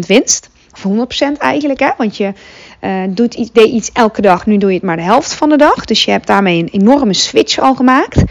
winst. 0.07 0.51
Of 0.73 1.07
100% 1.35 1.39
eigenlijk, 1.39 1.81
hè? 1.81 1.91
want 1.99 2.17
je 2.17 2.33
uh, 2.81 3.03
doet 3.09 3.35
iets, 3.35 3.53
deed 3.53 3.73
iets 3.73 3.91
elke 3.93 4.21
dag, 4.21 4.47
nu 4.47 4.59
doe 4.59 4.69
je 4.69 4.75
het 4.75 4.85
maar 4.85 4.97
de 4.97 5.03
helft 5.03 5.35
van 5.35 5.49
de 5.49 5.57
dag. 5.57 5.85
Dus 5.85 6.05
je 6.05 6.11
hebt 6.11 6.27
daarmee 6.27 6.59
een 6.59 6.81
enorme 6.81 7.15
switch 7.15 7.59
al 7.59 7.75
gemaakt. 7.75 8.23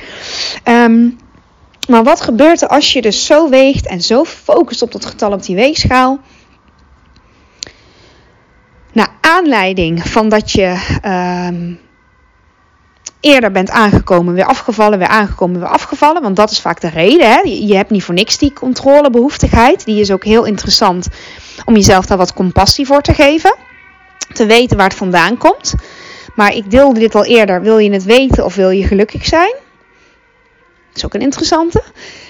Um, 0.63 1.17
maar 1.88 2.03
wat 2.03 2.21
gebeurt 2.21 2.62
er 2.62 2.67
als 2.67 2.93
je 2.93 3.01
dus 3.01 3.25
zo 3.25 3.50
weegt 3.50 3.88
en 3.88 4.01
zo 4.01 4.23
focust 4.23 4.81
op 4.81 4.91
dat 4.91 5.05
getal 5.05 5.31
op 5.31 5.43
die 5.43 5.55
weegschaal? 5.55 6.19
Naar 8.93 9.09
aanleiding 9.21 10.07
van 10.07 10.29
dat 10.29 10.51
je 10.51 11.00
um, 11.50 11.79
eerder 13.24 13.51
bent 13.51 13.70
aangekomen, 13.70 14.34
weer 14.34 14.46
afgevallen, 14.46 15.00
weer 15.00 15.08
aangekomen, 15.08 15.60
weer 15.60 15.70
afgevallen. 15.70 16.22
Want 16.22 16.36
dat 16.36 16.51
is 16.51 16.62
vaak 16.62 16.82
de 16.82 16.89
reden. 16.89 17.32
Hè? 17.32 17.39
Je 17.42 17.75
hebt 17.75 17.89
niet 17.89 18.03
voor 18.03 18.13
niks 18.13 18.38
die 18.38 18.53
controlebehoeftigheid. 18.53 19.86
Die 19.86 20.00
is 20.00 20.12
ook 20.12 20.24
heel 20.24 20.46
interessant 20.46 21.08
om 21.65 21.75
jezelf 21.75 22.06
daar 22.06 22.18
wat 22.18 22.34
compassie 22.34 22.86
voor 22.86 23.01
te 23.01 23.13
geven 23.13 23.56
te 24.34 24.46
weten 24.46 24.77
waar 24.77 24.88
het 24.88 24.98
vandaan 24.98 25.38
komt. 25.38 25.74
Maar 26.36 26.56
ik 26.56 26.72
deelde 26.72 27.00
dit 27.00 27.15
al 27.15 27.25
eerder. 27.25 27.62
Wil 27.62 27.77
je 27.77 27.92
het 27.92 28.03
weten 28.03 28.46
of 28.46 28.56
wil 28.56 28.70
je 28.70 28.88
gelukkig 28.88 29.25
zijn? 29.25 29.53
Dat 30.88 30.96
is 30.96 31.06
ook 31.06 31.13
een 31.13 31.22
interessante. 31.22 31.84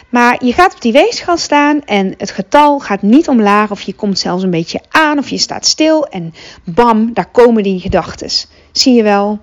Maar 0.09 0.45
je 0.45 0.53
gaat 0.53 0.73
op 0.73 0.81
die 0.81 0.91
weegschaal 0.91 1.37
staan 1.37 1.81
en 1.85 2.13
het 2.17 2.31
getal 2.31 2.79
gaat 2.79 3.01
niet 3.01 3.27
omlaag 3.27 3.71
of 3.71 3.81
je 3.81 3.93
komt 3.93 4.19
zelfs 4.19 4.43
een 4.43 4.49
beetje 4.49 4.81
aan 4.89 5.17
of 5.17 5.29
je 5.29 5.37
staat 5.37 5.65
stil 5.65 6.05
en 6.05 6.33
bam, 6.63 7.13
daar 7.13 7.31
komen 7.31 7.63
die 7.63 7.79
gedachten. 7.79 8.29
Zie 8.71 8.93
je 8.93 9.03
wel, 9.03 9.39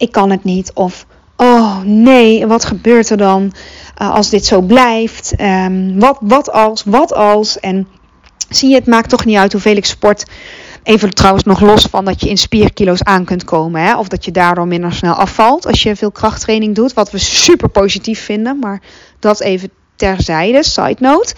ik 0.00 0.12
kan 0.12 0.30
het 0.30 0.44
niet 0.44 0.72
of 0.74 1.06
oh 1.36 1.80
nee, 1.84 2.46
wat 2.46 2.64
gebeurt 2.64 3.10
er 3.10 3.16
dan 3.16 3.52
uh, 4.02 4.14
als 4.14 4.30
dit 4.30 4.44
zo 4.44 4.60
blijft? 4.60 5.34
Um, 5.40 6.00
wat, 6.00 6.18
wat 6.20 6.52
als, 6.52 6.82
wat 6.84 7.14
als? 7.14 7.60
En 7.60 7.88
zie 8.48 8.68
je, 8.68 8.74
het 8.74 8.86
maakt 8.86 9.08
toch 9.08 9.24
niet 9.24 9.36
uit 9.36 9.52
hoeveel 9.52 9.76
ik 9.76 9.84
sport. 9.84 10.24
Even 10.82 11.10
trouwens 11.10 11.44
nog 11.44 11.60
los 11.60 11.82
van 11.82 12.04
dat 12.04 12.20
je 12.20 12.28
in 12.28 12.38
spierkilo's 12.38 13.02
aan 13.02 13.24
kunt 13.24 13.44
komen. 13.44 13.82
Hè? 13.82 13.96
Of 13.96 14.08
dat 14.08 14.24
je 14.24 14.30
daardoor 14.30 14.66
minder 14.66 14.92
snel 14.92 15.14
afvalt 15.14 15.66
als 15.66 15.82
je 15.82 15.96
veel 15.96 16.10
krachttraining 16.10 16.74
doet. 16.74 16.92
Wat 16.92 17.10
we 17.10 17.18
super 17.18 17.68
positief 17.68 18.24
vinden. 18.24 18.58
Maar 18.58 18.82
dat 19.18 19.40
even 19.40 19.70
terzijde, 19.96 20.62
side 20.62 20.96
note. 20.98 21.34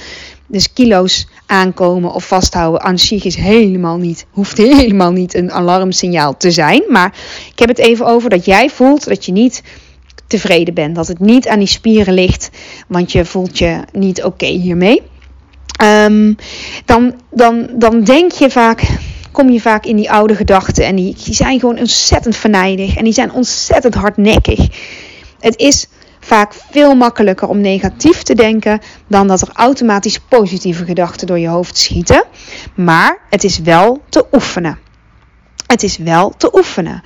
Dus 0.53 0.73
kilo's 0.73 1.27
aankomen 1.47 2.13
of 2.13 2.27
vasthouden 2.27 2.83
aan 2.83 2.99
zich 2.99 3.25
is 3.25 3.37
helemaal 3.37 3.97
niet, 3.97 4.27
hoeft 4.31 4.57
helemaal 4.57 5.13
niet 5.13 5.35
een 5.35 5.53
alarmsignaal 5.53 6.37
te 6.37 6.51
zijn. 6.51 6.83
Maar 6.89 7.15
ik 7.53 7.59
heb 7.59 7.69
het 7.69 7.79
even 7.79 8.07
over 8.07 8.31
dat 8.31 8.45
jij 8.45 8.71
voelt 8.71 9.05
dat 9.05 9.25
je 9.25 9.33
niet 9.33 9.63
tevreden 10.27 10.75
bent. 10.75 10.95
Dat 10.95 11.09
het 11.09 11.21
niet 11.21 11.49
aan 11.49 11.59
die 11.59 11.69
spieren 11.69 12.15
ligt, 12.15 12.51
want 12.89 13.13
je 13.13 13.25
voelt 13.25 13.59
je 13.59 13.81
niet 13.93 14.25
oké 14.25 14.47
hiermee. 14.47 15.03
Um, 15.83 16.37
dan, 16.85 17.15
dan, 17.31 17.69
dan 17.73 18.05
denk 18.05 18.33
je 18.33 18.51
vaak, 18.51 18.83
kom 19.31 19.51
je 19.51 19.61
vaak 19.61 19.87
in 19.87 19.97
die 19.97 20.11
oude 20.11 20.35
gedachten. 20.35 20.85
En 20.85 20.97
die, 20.97 21.17
die 21.25 21.35
zijn 21.35 21.61
gewoon 21.61 21.79
ontzettend 21.79 22.37
verneidig. 22.37 22.97
En 22.97 23.05
die 23.05 23.13
zijn 23.13 23.33
ontzettend 23.33 23.95
hardnekkig. 23.95 24.69
Het 25.41 25.57
is 25.59 25.87
vaak 26.33 26.55
veel 26.71 26.95
makkelijker 26.95 27.49
om 27.49 27.61
negatief 27.61 28.23
te 28.23 28.35
denken 28.35 28.81
dan 29.07 29.29
dat 29.29 29.41
er 29.41 29.49
automatisch 29.53 30.19
positieve 30.19 30.85
gedachten 30.85 31.27
door 31.27 31.39
je 31.39 31.49
hoofd 31.49 31.79
schieten. 31.79 32.25
Maar 32.75 33.19
het 33.31 33.45
is 33.45 33.59
wel 33.59 34.03
te 34.09 34.27
oefenen. 34.33 34.79
Het 35.67 35.83
is 35.83 35.97
wel 35.97 36.35
te 36.37 36.51
oefenen. 36.57 37.03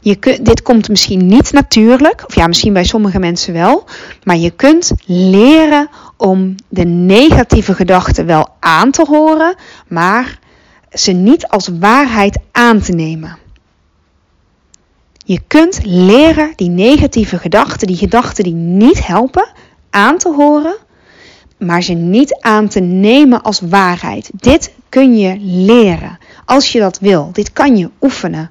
Je 0.00 0.16
kunt, 0.16 0.44
dit 0.44 0.62
komt 0.62 0.88
misschien 0.88 1.26
niet 1.26 1.52
natuurlijk, 1.52 2.24
of 2.26 2.34
ja, 2.34 2.46
misschien 2.46 2.72
bij 2.72 2.84
sommige 2.84 3.18
mensen 3.18 3.52
wel, 3.52 3.84
maar 4.24 4.36
je 4.36 4.50
kunt 4.50 4.92
leren 5.06 5.88
om 6.16 6.54
de 6.68 6.84
negatieve 6.84 7.74
gedachten 7.74 8.26
wel 8.26 8.48
aan 8.60 8.90
te 8.90 9.04
horen, 9.08 9.54
maar 9.88 10.38
ze 10.90 11.12
niet 11.12 11.48
als 11.48 11.70
waarheid 11.80 12.38
aan 12.52 12.80
te 12.80 12.92
nemen. 12.92 13.38
Je 15.30 15.40
kunt 15.46 15.80
leren 15.84 16.52
die 16.56 16.68
negatieve 16.68 17.38
gedachten, 17.38 17.86
die 17.86 17.96
gedachten 17.96 18.44
die 18.44 18.54
niet 18.54 19.06
helpen, 19.06 19.48
aan 19.90 20.18
te 20.18 20.34
horen, 20.34 20.76
maar 21.58 21.82
ze 21.82 21.92
niet 21.92 22.38
aan 22.40 22.68
te 22.68 22.80
nemen 22.80 23.42
als 23.42 23.60
waarheid. 23.60 24.30
Dit 24.34 24.74
kun 24.88 25.18
je 25.18 25.36
leren 25.40 26.18
als 26.44 26.72
je 26.72 26.78
dat 26.78 26.98
wil. 26.98 27.30
Dit 27.32 27.52
kan 27.52 27.76
je 27.76 27.90
oefenen. 28.00 28.50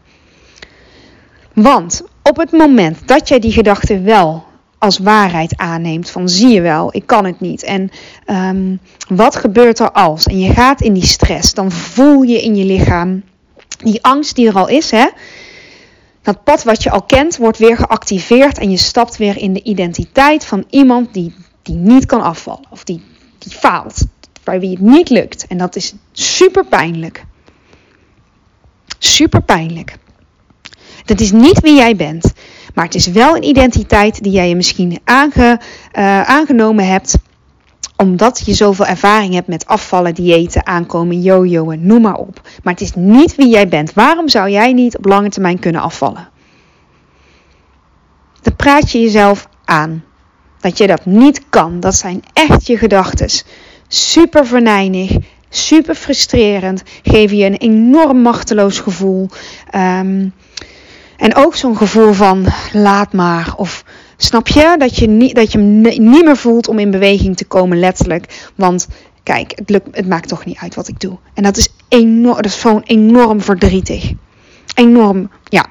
Want 1.54 2.04
op 2.24 2.38
het 2.38 2.52
moment 2.52 3.08
dat 3.08 3.28
jij 3.28 3.40
die 3.40 3.52
gedachten 3.52 4.04
wel 4.04 4.44
als 4.78 4.98
waarheid 4.98 5.58
aanneemt. 5.58 6.10
Van 6.10 6.30
zie 6.30 6.50
je 6.50 6.62
wel, 6.62 6.96
ik 6.96 7.06
kan 7.06 7.26
het 7.26 7.40
niet. 7.40 7.64
En 7.64 7.92
um, 8.26 8.80
wat 9.08 9.36
gebeurt 9.36 9.80
er 9.80 9.92
als? 9.92 10.26
En 10.26 10.40
je 10.40 10.54
gaat 10.54 10.82
in 10.82 10.94
die 10.94 11.06
stress. 11.06 11.54
Dan 11.54 11.72
voel 11.72 12.22
je 12.22 12.42
in 12.42 12.56
je 12.56 12.66
lichaam 12.66 13.24
die 13.84 14.04
angst 14.04 14.36
die 14.36 14.48
er 14.48 14.56
al 14.56 14.68
is. 14.68 14.92
Hè? 14.92 15.06
Dat 16.30 16.44
pad 16.44 16.64
wat 16.64 16.84
je 16.84 16.92
al 16.92 17.02
kent 17.02 17.38
wordt 17.38 17.58
weer 17.58 17.78
geactiveerd. 17.78 18.58
En 18.58 18.72
je 18.72 18.78
stapt 18.78 19.18
weer 19.18 19.38
in 19.38 19.54
de 19.54 19.64
identiteit 19.64 20.46
van 20.46 20.66
iemand 20.70 21.14
die 21.14 21.34
die 21.62 21.76
niet 21.76 22.06
kan 22.06 22.22
afvallen 22.22 22.66
of 22.70 22.84
die, 22.84 23.04
die 23.38 23.52
faalt, 23.52 24.06
bij 24.44 24.60
wie 24.60 24.70
het 24.70 24.80
niet 24.80 25.10
lukt. 25.10 25.48
En 25.48 25.58
dat 25.58 25.76
is 25.76 25.94
super 26.12 26.66
pijnlijk. 26.66 27.26
Super 29.00 29.42
pijnlijk. 29.42 29.98
Dat 31.06 31.20
is 31.20 31.32
niet 31.32 31.60
wie 31.60 31.76
jij 31.76 31.96
bent, 31.96 32.34
maar 32.74 32.86
het 32.86 32.96
is 32.96 33.08
wel 33.08 33.36
een 33.36 33.44
identiteit 33.44 34.24
die 34.24 34.32
jij 34.32 34.50
je 34.50 34.56
misschien 34.56 35.00
uh, 35.06 35.54
aangenomen 36.22 36.88
hebt 36.88 37.18
omdat 38.02 38.42
je 38.46 38.54
zoveel 38.54 38.86
ervaring 38.86 39.34
hebt 39.34 39.48
met 39.48 39.66
afvallen, 39.66 40.14
diëten, 40.14 40.66
aankomen, 40.66 41.22
jojoen, 41.22 41.86
noem 41.86 42.02
maar 42.02 42.16
op. 42.16 42.42
Maar 42.64 42.74
het 42.74 42.82
is 42.82 42.94
niet 42.96 43.36
wie 43.36 43.50
jij 43.50 43.68
bent. 43.68 43.94
Waarom 43.94 44.30
zou 44.30 44.50
jij 44.50 44.74
niet 44.74 44.98
op 44.98 45.06
lange 45.06 45.30
termijn 45.30 45.60
kunnen 45.60 45.82
afvallen? 45.82 46.30
Dan 48.42 48.56
praat 48.56 48.92
je 48.92 49.00
jezelf 49.00 49.48
aan 49.66 50.04
dat 50.60 50.78
je 50.78 50.88
dat 50.88 51.06
niet 51.06 51.50
kan. 51.50 51.80
Dat 51.80 51.96
zijn 51.96 52.24
echt 52.34 52.68
je 52.68 52.78
gedachten. 52.78 53.30
Super 53.88 54.46
verneinig, 54.46 55.16
super 55.50 55.96
frustrerend, 55.96 56.84
geven 57.04 57.38
je 57.38 57.46
een 57.46 57.58
enorm 57.58 58.22
machteloos 58.22 58.80
gevoel. 58.80 59.30
Um, 59.76 60.34
en 61.18 61.36
ook 61.36 61.56
zo'n 61.56 61.78
gevoel 61.78 62.14
van 62.14 62.46
laat 62.74 63.14
maar 63.14 63.54
of 63.56 63.84
Snap 64.22 64.48
je? 64.48 64.76
Dat 64.78 64.98
je, 64.98 65.08
niet, 65.08 65.36
dat 65.36 65.52
je 65.52 65.58
hem 65.58 65.82
niet 65.82 66.26
meer 66.26 66.38
voelt 66.38 66.68
om 66.68 66.80
in 66.80 66.92
beweging 66.92 67.38
te 67.38 67.46
komen, 67.46 67.80
letterlijk. 67.80 68.50
Want 68.56 68.88
kijk, 69.24 69.62
het, 69.66 69.82
het 69.92 70.08
maakt 70.08 70.28
toch 70.28 70.46
niet 70.46 70.58
uit 70.58 70.76
wat 70.76 70.88
ik 70.88 71.00
doe. 71.00 71.18
En 71.34 71.44
dat 71.44 71.58
is, 71.58 71.70
enorm, 71.88 72.36
dat 72.36 72.46
is 72.46 72.62
gewoon 72.62 72.84
enorm 72.86 73.42
verdrietig. 73.42 74.12
Enorm, 74.76 75.30
ja. 75.44 75.66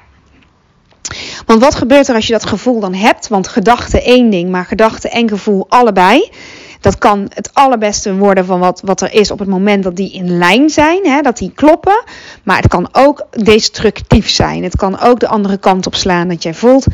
Want 1.45 1.61
wat 1.61 1.75
gebeurt 1.75 2.07
er 2.07 2.15
als 2.15 2.27
je 2.27 2.33
dat 2.33 2.45
gevoel 2.45 2.79
dan 2.79 2.93
hebt? 2.93 3.27
Want 3.27 3.47
gedachte 3.47 4.01
één 4.01 4.29
ding, 4.29 4.49
maar 4.49 4.65
gedachte 4.65 5.09
en 5.09 5.29
gevoel 5.29 5.65
allebei. 5.69 6.29
Dat 6.79 6.97
kan 6.97 7.31
het 7.33 7.49
allerbeste 7.53 8.15
worden 8.15 8.45
van 8.45 8.59
wat, 8.59 8.81
wat 8.85 9.01
er 9.01 9.13
is 9.13 9.31
op 9.31 9.39
het 9.39 9.47
moment 9.47 9.83
dat 9.83 9.95
die 9.95 10.13
in 10.13 10.37
lijn 10.37 10.69
zijn, 10.69 11.05
hè, 11.05 11.21
dat 11.21 11.37
die 11.37 11.51
kloppen. 11.55 12.03
Maar 12.43 12.57
het 12.57 12.67
kan 12.67 12.89
ook 12.91 13.25
destructief 13.43 14.29
zijn. 14.29 14.63
Het 14.63 14.75
kan 14.75 14.99
ook 14.99 15.19
de 15.19 15.27
andere 15.27 15.57
kant 15.57 15.85
op 15.85 15.95
slaan. 15.95 16.27
Dat 16.27 16.43
jij 16.43 16.53
voelt, 16.53 16.85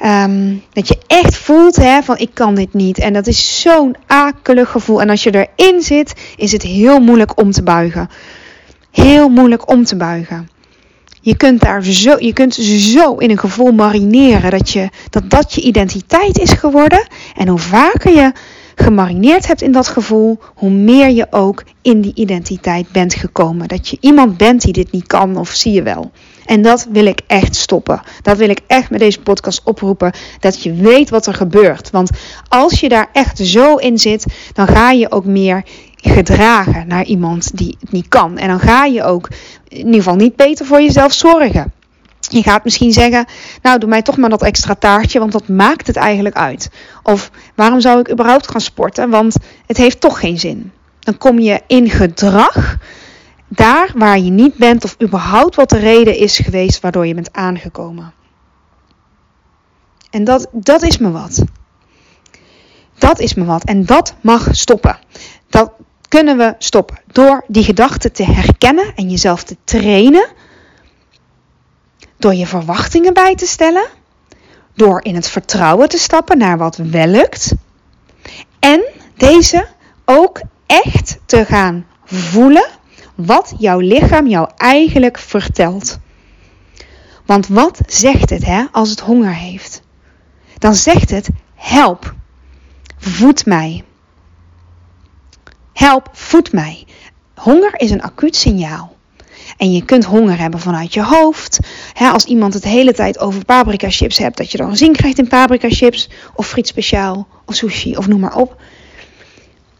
Ehm, 0.00 0.54
dat 0.72 0.88
je 0.88 0.98
echt 1.06 1.36
voelt 1.36 1.76
hè, 1.76 2.02
van 2.02 2.18
ik 2.18 2.30
kan 2.34 2.54
dit 2.54 2.74
niet. 2.74 2.98
En 2.98 3.12
dat 3.12 3.26
is 3.26 3.60
zo'n 3.60 3.96
akelig 4.06 4.70
gevoel. 4.70 5.00
En 5.00 5.10
als 5.10 5.22
je 5.22 5.46
erin 5.56 5.82
zit, 5.82 6.12
is 6.36 6.52
het 6.52 6.62
heel 6.62 7.00
moeilijk 7.00 7.40
om 7.40 7.50
te 7.50 7.62
buigen. 7.62 8.10
Heel 8.90 9.28
moeilijk 9.28 9.70
om 9.70 9.84
te 9.84 9.96
buigen. 9.96 10.48
Je 11.20 11.36
kunt 11.36 11.60
daar 11.60 11.84
zo, 11.84 12.16
je 12.18 12.32
kunt 12.32 12.54
zo 12.54 13.14
in 13.14 13.30
een 13.30 13.38
gevoel 13.38 13.72
marineren 13.72 14.50
dat, 14.50 14.70
je, 14.70 14.88
dat 15.10 15.30
dat 15.30 15.54
je 15.54 15.60
identiteit 15.60 16.38
is 16.38 16.52
geworden. 16.52 17.08
En 17.36 17.48
hoe 17.48 17.58
vaker 17.58 18.14
je 18.14 18.32
gemarineerd 18.80 19.46
hebt 19.46 19.62
in 19.62 19.72
dat 19.72 19.88
gevoel, 19.88 20.38
hoe 20.54 20.70
meer 20.70 21.08
je 21.08 21.26
ook 21.30 21.64
in 21.82 22.00
die 22.00 22.14
identiteit 22.14 22.92
bent 22.92 23.14
gekomen. 23.14 23.68
Dat 23.68 23.88
je 23.88 23.96
iemand 24.00 24.36
bent 24.36 24.62
die 24.62 24.72
dit 24.72 24.92
niet 24.92 25.06
kan, 25.06 25.36
of 25.36 25.48
zie 25.48 25.72
je 25.72 25.82
wel. 25.82 26.10
En 26.46 26.62
dat 26.62 26.86
wil 26.92 27.06
ik 27.06 27.20
echt 27.26 27.56
stoppen. 27.56 28.00
Dat 28.22 28.36
wil 28.36 28.48
ik 28.48 28.60
echt 28.66 28.90
met 28.90 29.00
deze 29.00 29.20
podcast 29.20 29.62
oproepen. 29.64 30.12
Dat 30.40 30.62
je 30.62 30.72
weet 30.72 31.10
wat 31.10 31.26
er 31.26 31.34
gebeurt. 31.34 31.90
Want 31.90 32.10
als 32.48 32.80
je 32.80 32.88
daar 32.88 33.08
echt 33.12 33.38
zo 33.38 33.76
in 33.76 33.98
zit, 33.98 34.26
dan 34.52 34.66
ga 34.66 34.90
je 34.90 35.10
ook 35.10 35.24
meer 35.24 35.64
gedragen 35.96 36.86
naar 36.86 37.04
iemand 37.04 37.56
die 37.56 37.76
het 37.80 37.92
niet 37.92 38.08
kan. 38.08 38.38
En 38.38 38.48
dan 38.48 38.60
ga 38.60 38.84
je 38.84 39.04
ook 39.04 39.28
in 39.68 39.78
ieder 39.78 39.94
geval 39.94 40.16
niet 40.16 40.36
beter 40.36 40.66
voor 40.66 40.80
jezelf 40.80 41.12
zorgen. 41.12 41.72
Je 42.30 42.42
gaat 42.42 42.64
misschien 42.64 42.92
zeggen, 42.92 43.26
nou 43.62 43.78
doe 43.78 43.88
mij 43.88 44.02
toch 44.02 44.16
maar 44.16 44.30
dat 44.30 44.42
extra 44.42 44.74
taartje, 44.74 45.18
want 45.18 45.32
dat 45.32 45.48
maakt 45.48 45.86
het 45.86 45.96
eigenlijk 45.96 46.36
uit. 46.36 46.70
Of 47.02 47.30
waarom 47.54 47.80
zou 47.80 48.00
ik 48.00 48.10
überhaupt 48.10 48.50
gaan 48.50 48.60
sporten, 48.60 49.10
want 49.10 49.36
het 49.66 49.76
heeft 49.76 50.00
toch 50.00 50.20
geen 50.20 50.38
zin. 50.38 50.72
Dan 50.98 51.18
kom 51.18 51.38
je 51.38 51.60
in 51.66 51.90
gedrag 51.90 52.78
daar 53.48 53.92
waar 53.94 54.18
je 54.18 54.30
niet 54.30 54.56
bent 54.56 54.84
of 54.84 54.96
überhaupt 55.02 55.56
wat 55.56 55.70
de 55.70 55.78
reden 55.78 56.16
is 56.16 56.38
geweest 56.38 56.80
waardoor 56.80 57.06
je 57.06 57.14
bent 57.14 57.32
aangekomen. 57.32 58.12
En 60.10 60.24
dat, 60.24 60.46
dat 60.52 60.82
is 60.82 60.98
me 60.98 61.10
wat. 61.10 61.44
Dat 62.98 63.18
is 63.18 63.34
me 63.34 63.44
wat. 63.44 63.64
En 63.64 63.84
dat 63.84 64.14
mag 64.20 64.48
stoppen. 64.50 64.98
Dat 65.48 65.72
kunnen 66.08 66.36
we 66.36 66.54
stoppen 66.58 67.00
door 67.06 67.44
die 67.46 67.64
gedachten 67.64 68.12
te 68.12 68.24
herkennen 68.24 68.94
en 68.94 69.10
jezelf 69.10 69.44
te 69.44 69.56
trainen. 69.64 70.26
Door 72.20 72.34
je 72.34 72.46
verwachtingen 72.46 73.14
bij 73.14 73.34
te 73.34 73.46
stellen. 73.46 73.88
Door 74.74 75.04
in 75.04 75.14
het 75.14 75.28
vertrouwen 75.28 75.88
te 75.88 75.98
stappen 75.98 76.38
naar 76.38 76.58
wat 76.58 76.76
wel 76.76 77.06
lukt. 77.06 77.54
En 78.58 78.84
deze 79.16 79.66
ook 80.04 80.40
echt 80.66 81.18
te 81.26 81.44
gaan 81.44 81.86
voelen 82.04 82.68
wat 83.14 83.54
jouw 83.58 83.78
lichaam 83.78 84.26
jou 84.26 84.50
eigenlijk 84.56 85.18
vertelt. 85.18 85.98
Want 87.26 87.48
wat 87.48 87.80
zegt 87.86 88.30
het 88.30 88.44
hè, 88.44 88.64
als 88.72 88.90
het 88.90 89.00
honger 89.00 89.34
heeft? 89.34 89.82
Dan 90.58 90.74
zegt 90.74 91.10
het: 91.10 91.28
help, 91.54 92.14
voed 92.98 93.46
mij. 93.46 93.84
Help, 95.72 96.08
voed 96.12 96.52
mij. 96.52 96.86
Honger 97.34 97.80
is 97.80 97.90
een 97.90 98.02
acuut 98.02 98.36
signaal. 98.36 98.98
En 99.60 99.72
je 99.72 99.84
kunt 99.84 100.04
honger 100.04 100.38
hebben 100.38 100.60
vanuit 100.60 100.94
je 100.94 101.02
hoofd. 101.02 101.58
als 102.12 102.24
iemand 102.24 102.54
het 102.54 102.64
hele 102.64 102.92
tijd 102.92 103.18
over 103.18 103.44
paprika 103.44 103.90
chips 103.90 104.18
hebt, 104.18 104.36
dat 104.36 104.50
je 104.50 104.58
dan 104.58 104.76
zin 104.76 104.92
krijgt 104.92 105.18
in 105.18 105.28
paprika 105.28 105.68
chips, 105.70 106.08
of 106.34 106.46
friet 106.46 106.66
speciaal, 106.66 107.26
of 107.46 107.54
sushi, 107.54 107.96
of 107.96 108.08
noem 108.08 108.20
maar 108.20 108.36
op. 108.36 108.60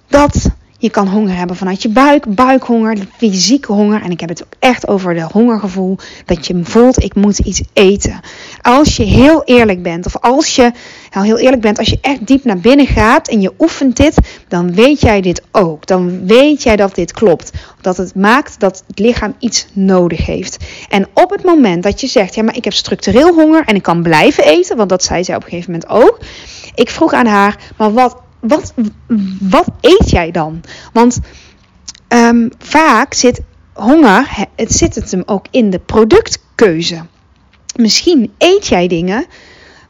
Dat 0.06 0.50
je 0.80 0.90
kan 0.90 1.08
honger 1.08 1.36
hebben 1.36 1.56
vanuit 1.56 1.82
je 1.82 1.88
buik, 1.88 2.34
buikhonger, 2.34 2.96
fysieke 3.16 3.72
honger. 3.72 4.02
En 4.02 4.10
ik 4.10 4.20
heb 4.20 4.28
het 4.28 4.42
ook 4.42 4.52
echt 4.58 4.88
over 4.88 5.14
de 5.14 5.26
hongergevoel. 5.32 5.96
Dat 6.24 6.46
je 6.46 6.60
voelt, 6.62 7.02
ik 7.02 7.14
moet 7.14 7.38
iets 7.38 7.62
eten. 7.72 8.20
Als 8.62 8.96
je 8.96 9.02
heel 9.02 9.42
eerlijk 9.44 9.82
bent, 9.82 10.06
of 10.06 10.16
als 10.16 10.56
je 10.56 10.72
nou, 11.10 11.26
heel 11.26 11.38
eerlijk 11.38 11.62
bent, 11.62 11.78
als 11.78 11.88
je 11.88 11.98
echt 12.00 12.26
diep 12.26 12.44
naar 12.44 12.58
binnen 12.58 12.86
gaat 12.86 13.28
en 13.28 13.40
je 13.40 13.52
oefent 13.58 13.96
dit, 13.96 14.16
dan 14.48 14.74
weet 14.74 15.00
jij 15.00 15.20
dit 15.20 15.42
ook. 15.52 15.86
Dan 15.86 16.26
weet 16.26 16.62
jij 16.62 16.76
dat 16.76 16.94
dit 16.94 17.12
klopt. 17.12 17.50
Dat 17.80 17.96
het 17.96 18.14
maakt 18.14 18.60
dat 18.60 18.84
het 18.86 18.98
lichaam 18.98 19.34
iets 19.38 19.66
nodig 19.72 20.26
heeft. 20.26 20.56
En 20.88 21.08
op 21.14 21.30
het 21.30 21.44
moment 21.44 21.82
dat 21.82 22.00
je 22.00 22.06
zegt, 22.06 22.34
ja, 22.34 22.42
maar 22.42 22.56
ik 22.56 22.64
heb 22.64 22.72
structureel 22.72 23.34
honger 23.34 23.64
en 23.64 23.74
ik 23.74 23.82
kan 23.82 24.02
blijven 24.02 24.44
eten, 24.44 24.76
want 24.76 24.88
dat 24.88 25.04
zei 25.04 25.24
zij 25.24 25.36
op 25.36 25.42
een 25.42 25.48
gegeven 25.48 25.72
moment 25.72 25.90
ook. 25.90 26.18
Ik 26.74 26.90
vroeg 26.90 27.12
aan 27.12 27.26
haar, 27.26 27.56
maar 27.76 27.92
wat 27.92 28.16
wat, 28.40 28.74
wat 29.40 29.68
eet 29.80 30.10
jij 30.10 30.30
dan? 30.30 30.60
Want 30.92 31.20
ehm, 32.08 32.48
vaak 32.58 33.14
zit 33.14 33.40
honger, 33.72 34.46
het 34.56 34.72
zit 34.72 34.94
het 34.94 35.10
hem 35.10 35.22
ook 35.26 35.46
in 35.50 35.70
de 35.70 35.78
productkeuze. 35.78 37.02
Misschien 37.76 38.32
eet 38.38 38.66
jij 38.66 38.88
dingen, 38.88 39.26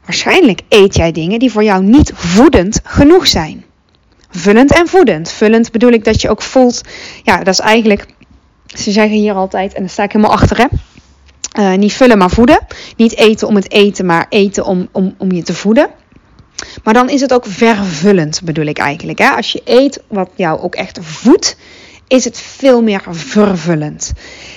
waarschijnlijk 0.05 0.61
eet 0.69 0.95
jij 0.95 1.11
dingen 1.11 1.39
die 1.39 1.51
voor 1.51 1.63
jou 1.63 1.83
niet 1.83 2.11
voedend 2.15 2.79
genoeg 2.83 3.27
zijn. 3.27 3.65
Vullend 4.29 4.73
en 4.73 4.87
voedend. 4.87 5.31
Vullend 5.31 5.71
bedoel 5.71 5.91
ik 5.91 6.03
dat 6.03 6.21
je 6.21 6.29
ook 6.29 6.41
voelt, 6.41 6.81
ja, 7.23 7.37
dat 7.37 7.53
is 7.53 7.59
eigenlijk, 7.59 8.05
ze 8.65 8.91
zeggen 8.91 9.17
hier 9.17 9.33
altijd, 9.33 9.73
en 9.73 9.81
daar 9.81 9.89
sta 9.89 10.03
ik 10.03 10.11
helemaal 10.11 10.35
achter, 10.35 10.57
hè. 10.57 10.65
Uh, 11.59 11.77
niet 11.77 11.93
vullen, 11.93 12.17
maar 12.17 12.29
voeden. 12.29 12.59
Niet 12.97 13.15
eten 13.15 13.47
om 13.47 13.55
het 13.55 13.71
eten, 13.71 14.05
maar 14.05 14.25
eten 14.29 14.65
om, 14.65 14.87
om, 14.91 15.15
om 15.17 15.31
je 15.31 15.43
te 15.43 15.53
voeden. 15.53 15.89
Maar 16.83 16.93
dan 16.93 17.09
is 17.09 17.21
het 17.21 17.33
ook 17.33 17.45
vervullend, 17.45 18.41
bedoel 18.43 18.65
ik 18.65 18.77
eigenlijk. 18.77 19.19
Hè? 19.19 19.29
Als 19.29 19.51
je 19.51 19.61
eet 19.65 20.01
wat 20.07 20.29
jou 20.35 20.59
ook 20.59 20.75
echt 20.75 20.99
voedt, 21.01 21.57
is 22.07 22.23
het 22.23 22.39
veel 22.39 22.81
meer 22.81 23.03
vervullend. 23.09 24.11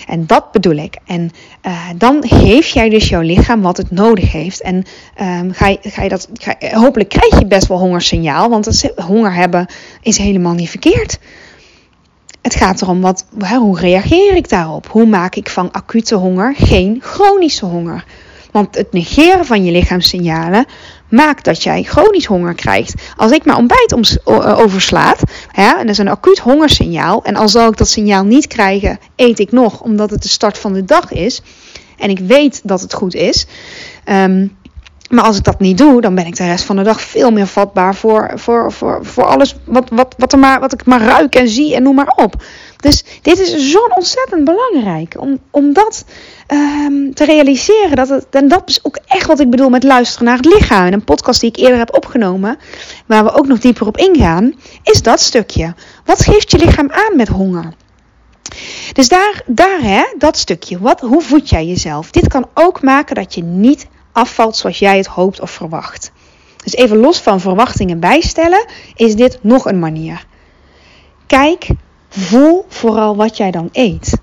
En 0.06 0.26
dat 0.26 0.52
bedoel 0.52 0.76
ik. 0.76 0.96
En 1.06 1.30
uh, 1.66 1.88
dan 1.96 2.24
geef 2.26 2.68
jij 2.68 2.88
dus 2.88 3.08
jouw 3.08 3.20
lichaam 3.20 3.60
wat 3.60 3.76
het 3.76 3.90
nodig 3.90 4.32
heeft. 4.32 4.60
En 4.60 4.84
um, 5.20 5.52
ga, 5.52 5.68
je, 6.02 6.08
dat, 6.08 6.28
ga, 6.32 6.56
hopelijk 6.70 7.08
krijg 7.08 7.38
je 7.38 7.46
best 7.46 7.66
wel 7.66 7.78
hongersignaal. 7.78 8.50
Want 8.50 8.92
honger 8.96 9.34
hebben 9.34 9.66
is 10.02 10.18
helemaal 10.18 10.54
niet 10.54 10.70
verkeerd. 10.70 11.18
Het 12.42 12.54
gaat 12.54 12.82
erom 12.82 13.00
wat, 13.00 13.26
hoe 13.58 13.78
reageer 13.78 14.36
ik 14.36 14.48
daarop? 14.48 14.88
Hoe 14.88 15.06
maak 15.06 15.34
ik 15.34 15.48
van 15.48 15.72
acute 15.72 16.14
honger 16.14 16.54
geen 16.56 16.98
chronische 17.02 17.66
honger? 17.66 18.04
Want 18.54 18.74
het 18.74 18.92
negeren 18.92 19.44
van 19.44 19.64
je 19.64 19.72
lichaamssignalen 19.72 20.66
maakt 21.08 21.44
dat 21.44 21.62
jij 21.62 21.82
chronisch 21.82 22.26
honger 22.26 22.54
krijgt. 22.54 22.94
Als 23.16 23.32
ik 23.32 23.44
mijn 23.44 23.58
ontbijt 23.58 24.18
overslaat, 24.58 25.22
hè, 25.50 25.68
en 25.68 25.80
dat 25.80 25.88
is 25.88 25.98
een 25.98 26.08
acuut 26.08 26.38
hongersignaal, 26.38 27.24
en 27.24 27.36
al 27.36 27.48
zal 27.48 27.70
ik 27.70 27.76
dat 27.76 27.88
signaal 27.88 28.24
niet 28.24 28.46
krijgen, 28.46 28.98
eet 29.16 29.38
ik 29.38 29.52
nog, 29.52 29.80
omdat 29.80 30.10
het 30.10 30.22
de 30.22 30.28
start 30.28 30.58
van 30.58 30.72
de 30.72 30.84
dag 30.84 31.12
is, 31.12 31.42
en 31.96 32.10
ik 32.10 32.18
weet 32.18 32.60
dat 32.64 32.80
het 32.80 32.94
goed 32.94 33.14
is. 33.14 33.46
Um, 34.08 34.56
Maar 35.14 35.24
als 35.24 35.36
ik 35.36 35.44
dat 35.44 35.60
niet 35.60 35.78
doe, 35.78 36.00
dan 36.00 36.14
ben 36.14 36.26
ik 36.26 36.36
de 36.36 36.44
rest 36.44 36.64
van 36.64 36.76
de 36.76 36.82
dag 36.82 37.00
veel 37.00 37.30
meer 37.30 37.46
vatbaar 37.46 37.94
voor, 37.94 38.32
voor, 38.34 38.72
voor, 38.72 38.98
voor 39.02 39.24
alles 39.24 39.56
wat, 39.64 39.88
wat, 39.90 40.14
wat, 40.18 40.32
er 40.32 40.38
maar, 40.38 40.60
wat 40.60 40.72
ik 40.72 40.84
maar 40.84 41.00
ruik 41.00 41.34
en 41.34 41.48
zie 41.48 41.74
en 41.74 41.82
noem 41.82 41.94
maar 41.94 42.12
op. 42.16 42.42
Dus 42.76 43.04
dit 43.22 43.38
is 43.38 43.70
zo'n 43.70 43.94
ontzettend 43.94 44.44
belangrijk. 44.44 45.14
Om, 45.18 45.38
om 45.50 45.72
dat 45.72 46.04
ehm, 46.46 47.10
te 47.12 47.24
realiseren. 47.24 47.96
Dat 47.96 48.08
het, 48.08 48.26
en 48.30 48.48
dat 48.48 48.62
is 48.66 48.84
ook 48.84 48.98
echt 49.06 49.26
wat 49.26 49.40
ik 49.40 49.50
bedoel 49.50 49.68
met 49.68 49.82
luisteren 49.82 50.26
naar 50.26 50.36
het 50.36 50.44
lichaam. 50.44 50.86
In 50.86 50.92
een 50.92 51.04
podcast 51.04 51.40
die 51.40 51.50
ik 51.50 51.56
eerder 51.56 51.78
heb 51.78 51.94
opgenomen. 51.94 52.58
Waar 53.06 53.24
we 53.24 53.34
ook 53.34 53.46
nog 53.46 53.58
dieper 53.58 53.86
op 53.86 53.96
ingaan. 53.96 54.54
Is 54.82 55.02
dat 55.02 55.20
stukje. 55.20 55.74
Wat 56.04 56.22
geeft 56.22 56.50
je 56.50 56.58
lichaam 56.58 56.90
aan 56.90 57.16
met 57.16 57.28
honger? 57.28 57.72
Dus 58.92 59.08
daar, 59.08 59.42
daar 59.46 59.80
hè, 59.80 60.02
dat 60.18 60.36
stukje. 60.36 60.78
Wat, 60.78 61.00
hoe 61.00 61.22
voed 61.22 61.48
jij 61.48 61.66
jezelf? 61.66 62.10
Dit 62.10 62.28
kan 62.28 62.48
ook 62.54 62.82
maken 62.82 63.14
dat 63.14 63.34
je 63.34 63.42
niet 63.42 63.86
afvalt 64.14 64.56
zoals 64.56 64.78
jij 64.78 64.96
het 64.96 65.06
hoopt 65.06 65.40
of 65.40 65.50
verwacht. 65.50 66.12
Dus 66.62 66.74
even 66.74 66.96
los 66.96 67.20
van 67.20 67.40
verwachtingen 67.40 68.00
bijstellen, 68.00 68.66
is 68.94 69.16
dit 69.16 69.38
nog 69.42 69.64
een 69.64 69.78
manier. 69.78 70.26
Kijk, 71.26 71.68
voel 72.08 72.64
vooral 72.68 73.16
wat 73.16 73.36
jij 73.36 73.50
dan 73.50 73.68
eet. 73.72 74.16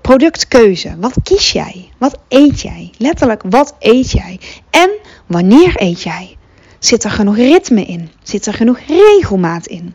productkeuze. 0.00 0.96
Wat 1.00 1.14
kies 1.22 1.52
jij? 1.52 1.88
Wat 1.98 2.18
eet 2.28 2.60
jij? 2.60 2.90
Letterlijk, 2.98 3.42
wat 3.48 3.74
eet 3.78 4.10
jij? 4.10 4.40
En 4.70 4.90
wanneer 5.26 5.72
eet 5.74 6.02
jij? 6.02 6.36
Zit 6.78 7.04
er 7.04 7.10
genoeg 7.10 7.36
ritme 7.36 7.84
in? 7.84 8.10
Zit 8.22 8.46
er 8.46 8.54
genoeg 8.54 8.78
regelmaat 8.78 9.66
in? 9.66 9.94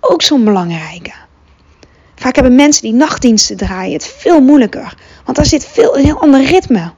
Ook 0.00 0.22
zo'n 0.22 0.44
belangrijke. 0.44 1.12
Vaak 2.14 2.34
hebben 2.34 2.54
mensen 2.54 2.82
die 2.82 2.92
nachtdiensten 2.92 3.56
draaien 3.56 3.92
het 3.92 4.06
veel 4.06 4.40
moeilijker. 4.40 4.96
Want 5.24 5.36
daar 5.36 5.46
zit 5.46 5.66
veel, 5.66 5.96
een 5.96 6.04
heel 6.04 6.20
ander 6.20 6.44
ritme. 6.44 6.92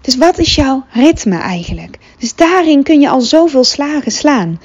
Dus 0.00 0.16
wat 0.16 0.38
is 0.38 0.54
jouw 0.54 0.84
ritme 0.90 1.38
eigenlijk? 1.38 1.98
Dus 2.18 2.34
daarin 2.34 2.82
kun 2.82 3.00
je 3.00 3.08
al 3.08 3.20
zoveel 3.20 3.64
slagen 3.64 4.12
slaan. 4.12 4.60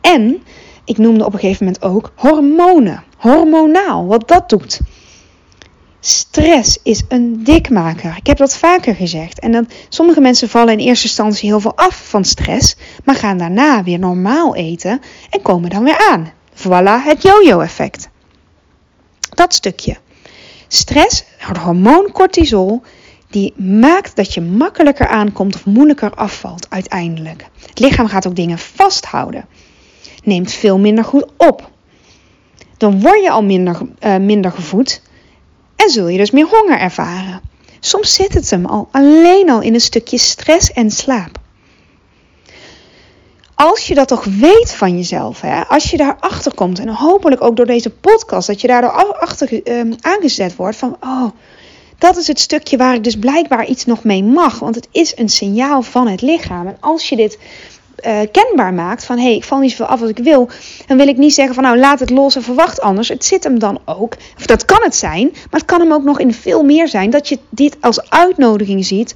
En 0.00 0.42
ik 0.84 0.98
noemde 0.98 1.24
op 1.24 1.32
een 1.32 1.38
gegeven 1.38 1.64
moment 1.64 1.84
ook 1.84 2.12
hormonen. 2.16 3.04
Hormonaal, 3.16 4.06
wat 4.06 4.28
dat 4.28 4.48
doet. 4.48 4.80
Stress 6.00 6.78
is 6.82 7.02
een 7.08 7.44
dikmaker. 7.44 8.16
Ik 8.16 8.26
heb 8.26 8.36
dat 8.36 8.56
vaker 8.56 8.94
gezegd. 8.94 9.40
En 9.40 9.52
dan, 9.52 9.68
sommige 9.88 10.20
mensen 10.20 10.48
vallen 10.48 10.72
in 10.72 10.86
eerste 10.86 11.06
instantie 11.06 11.48
heel 11.48 11.60
veel 11.60 11.76
af 11.76 12.08
van 12.08 12.24
stress, 12.24 12.76
maar 13.04 13.14
gaan 13.14 13.38
daarna 13.38 13.82
weer 13.82 13.98
normaal 13.98 14.54
eten 14.54 15.00
en 15.30 15.42
komen 15.42 15.70
dan 15.70 15.84
weer 15.84 16.08
aan. 16.10 16.32
Voilà, 16.54 17.04
het 17.04 17.22
yo-yo-effect. 17.22 18.08
Dat 19.34 19.54
stukje. 19.54 19.96
Stress, 20.68 21.24
het 21.36 21.56
hormoon 21.56 22.10
cortisol, 22.12 22.82
die 23.30 23.54
maakt 23.56 24.16
dat 24.16 24.34
je 24.34 24.40
makkelijker 24.40 25.08
aankomt 25.08 25.54
of 25.54 25.64
moeilijker 25.64 26.14
afvalt 26.14 26.66
uiteindelijk. 26.70 27.46
Het 27.66 27.78
lichaam 27.78 28.06
gaat 28.06 28.26
ook 28.26 28.36
dingen 28.36 28.58
vasthouden. 28.58 29.46
Neemt 30.24 30.52
veel 30.52 30.78
minder 30.78 31.04
goed 31.04 31.26
op. 31.36 31.70
Dan 32.76 33.00
word 33.00 33.22
je 33.22 33.30
al 33.30 33.42
minder, 33.42 33.80
uh, 34.00 34.16
minder 34.16 34.52
gevoed 34.52 35.02
en 35.76 35.90
zul 35.90 36.08
je 36.08 36.18
dus 36.18 36.30
meer 36.30 36.46
honger 36.46 36.78
ervaren. 36.78 37.40
Soms 37.80 38.14
zit 38.14 38.34
het 38.34 38.50
hem 38.50 38.66
al 38.66 38.88
alleen 38.90 39.50
al 39.50 39.60
in 39.60 39.74
een 39.74 39.80
stukje 39.80 40.18
stress 40.18 40.72
en 40.72 40.90
slaap. 40.90 41.38
Als 43.54 43.86
je 43.86 43.94
dat 43.94 44.08
toch 44.08 44.24
weet 44.24 44.74
van 44.74 44.96
jezelf, 44.96 45.40
hè, 45.40 45.66
als 45.66 45.90
je 45.90 45.96
daarachter 45.96 46.54
komt 46.54 46.78
en 46.78 46.88
hopelijk 46.88 47.42
ook 47.42 47.56
door 47.56 47.66
deze 47.66 47.90
podcast, 47.90 48.46
dat 48.46 48.60
je 48.60 48.66
daardoor 48.66 49.14
achter 49.14 49.68
uh, 49.68 49.92
aangezet 50.00 50.56
wordt 50.56 50.76
van, 50.76 50.96
oh, 51.00 51.28
dat 51.98 52.16
is 52.16 52.26
het 52.26 52.40
stukje 52.40 52.76
waar 52.76 52.94
ik 52.94 53.04
dus 53.04 53.16
blijkbaar 53.16 53.66
iets 53.66 53.84
nog 53.84 54.04
mee 54.04 54.24
mag. 54.24 54.58
Want 54.58 54.74
het 54.74 54.88
is 54.92 55.12
een 55.16 55.28
signaal 55.28 55.82
van 55.82 56.08
het 56.08 56.22
lichaam. 56.22 56.66
En 56.66 56.76
als 56.80 57.08
je 57.08 57.16
dit 57.16 57.38
uh, 58.06 58.18
kenbaar 58.32 58.74
maakt 58.74 59.04
van 59.04 59.16
hé, 59.16 59.22
hey, 59.22 59.34
ik 59.34 59.44
val 59.44 59.58
niet 59.58 59.70
zoveel 59.70 59.86
af 59.86 60.00
als 60.00 60.10
ik 60.10 60.18
wil, 60.18 60.48
dan 60.86 60.96
wil 60.96 61.08
ik 61.08 61.16
niet 61.16 61.34
zeggen 61.34 61.54
van 61.54 61.62
nou 61.62 61.78
laat 61.78 62.00
het 62.00 62.10
los 62.10 62.36
en 62.36 62.42
verwacht 62.42 62.80
anders. 62.80 63.08
Het 63.08 63.24
zit 63.24 63.44
hem 63.44 63.58
dan 63.58 63.80
ook, 63.84 64.16
of 64.36 64.46
dat 64.46 64.64
kan 64.64 64.80
het 64.82 64.96
zijn, 64.96 65.28
maar 65.32 65.60
het 65.60 65.64
kan 65.64 65.80
hem 65.80 65.92
ook 65.92 66.04
nog 66.04 66.20
in 66.20 66.34
veel 66.34 66.62
meer 66.62 66.88
zijn 66.88 67.10
dat 67.10 67.28
je 67.28 67.38
dit 67.48 67.76
als 67.80 68.10
uitnodiging 68.10 68.84
ziet 68.84 69.14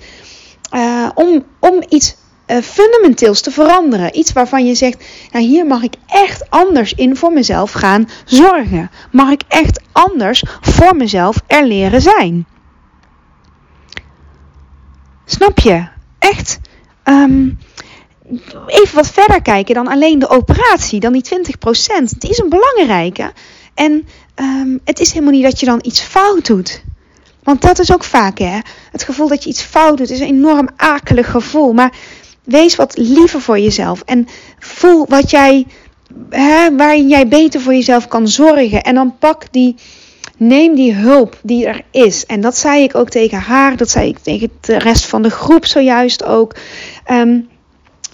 uh, 0.75 1.09
om, 1.15 1.45
om 1.61 1.83
iets 1.89 2.15
uh, 2.47 2.57
fundamenteels 2.57 3.41
te 3.41 3.51
veranderen. 3.51 4.19
Iets 4.19 4.33
waarvan 4.33 4.67
je 4.67 4.75
zegt, 4.75 5.05
nou 5.31 5.45
hier 5.45 5.67
mag 5.67 5.83
ik 5.83 5.95
echt 6.07 6.51
anders 6.51 6.95
in 6.95 7.17
voor 7.17 7.33
mezelf 7.33 7.73
gaan 7.73 8.09
zorgen. 8.25 8.91
Mag 9.11 9.31
ik 9.31 9.43
echt 9.49 9.81
anders 9.93 10.45
voor 10.61 10.97
mezelf 10.97 11.37
er 11.47 11.67
leren 11.67 12.01
zijn. 12.01 12.47
Snap 15.33 15.59
je? 15.59 15.85
Echt. 16.19 16.59
Um, 17.05 17.59
even 18.67 18.95
wat 18.95 19.11
verder 19.11 19.43
kijken 19.43 19.75
dan 19.75 19.89
alleen 19.89 20.19
de 20.19 20.29
operatie, 20.29 21.01
dan 21.01 21.13
die 21.13 21.25
20%. 21.25 22.19
Die 22.19 22.31
is 22.31 22.39
een 22.39 22.49
belangrijke. 22.49 23.33
En 23.75 24.09
um, 24.35 24.81
het 24.85 25.01
is 25.01 25.13
helemaal 25.13 25.33
niet 25.33 25.43
dat 25.43 25.61
je 25.61 25.67
dan 25.67 25.81
iets 25.83 26.01
fout 26.01 26.47
doet. 26.47 26.83
Want 27.43 27.63
dat 27.63 27.79
is 27.79 27.93
ook 27.93 28.05
vaak, 28.05 28.39
hè? 28.39 28.59
Het 28.91 29.03
gevoel 29.03 29.29
dat 29.29 29.43
je 29.43 29.49
iets 29.49 29.63
fout 29.63 29.99
doet 29.99 30.11
is 30.11 30.21
een 30.21 30.27
enorm 30.27 30.69
akelig 30.77 31.31
gevoel. 31.31 31.73
Maar 31.73 31.93
wees 32.45 32.77
wat 32.77 32.97
liever 32.97 33.41
voor 33.41 33.59
jezelf. 33.59 34.03
En 34.05 34.29
voel 34.59 35.07
wat 35.09 35.31
jij, 35.31 35.67
hè, 36.31 36.77
waarin 36.77 37.09
jij 37.09 37.29
beter 37.29 37.61
voor 37.61 37.75
jezelf 37.75 38.09
kan 38.09 38.29
zorgen. 38.29 38.83
En 38.83 38.95
dan 38.95 39.19
pak 39.19 39.53
die 39.53 39.77
Neem 40.45 40.75
die 40.75 40.95
hulp 40.95 41.39
die 41.43 41.67
er 41.67 41.83
is. 41.91 42.27
En 42.27 42.41
dat 42.41 42.57
zei 42.57 42.83
ik 42.83 42.95
ook 42.95 43.09
tegen 43.09 43.39
haar, 43.39 43.77
dat 43.77 43.91
zei 43.91 44.09
ik 44.09 44.19
tegen 44.19 44.51
de 44.61 44.79
rest 44.79 45.07
van 45.07 45.23
de 45.23 45.31
groep 45.31 45.67
zojuist 45.67 46.25
ook. 46.25 46.55
Ehm, 47.05 47.41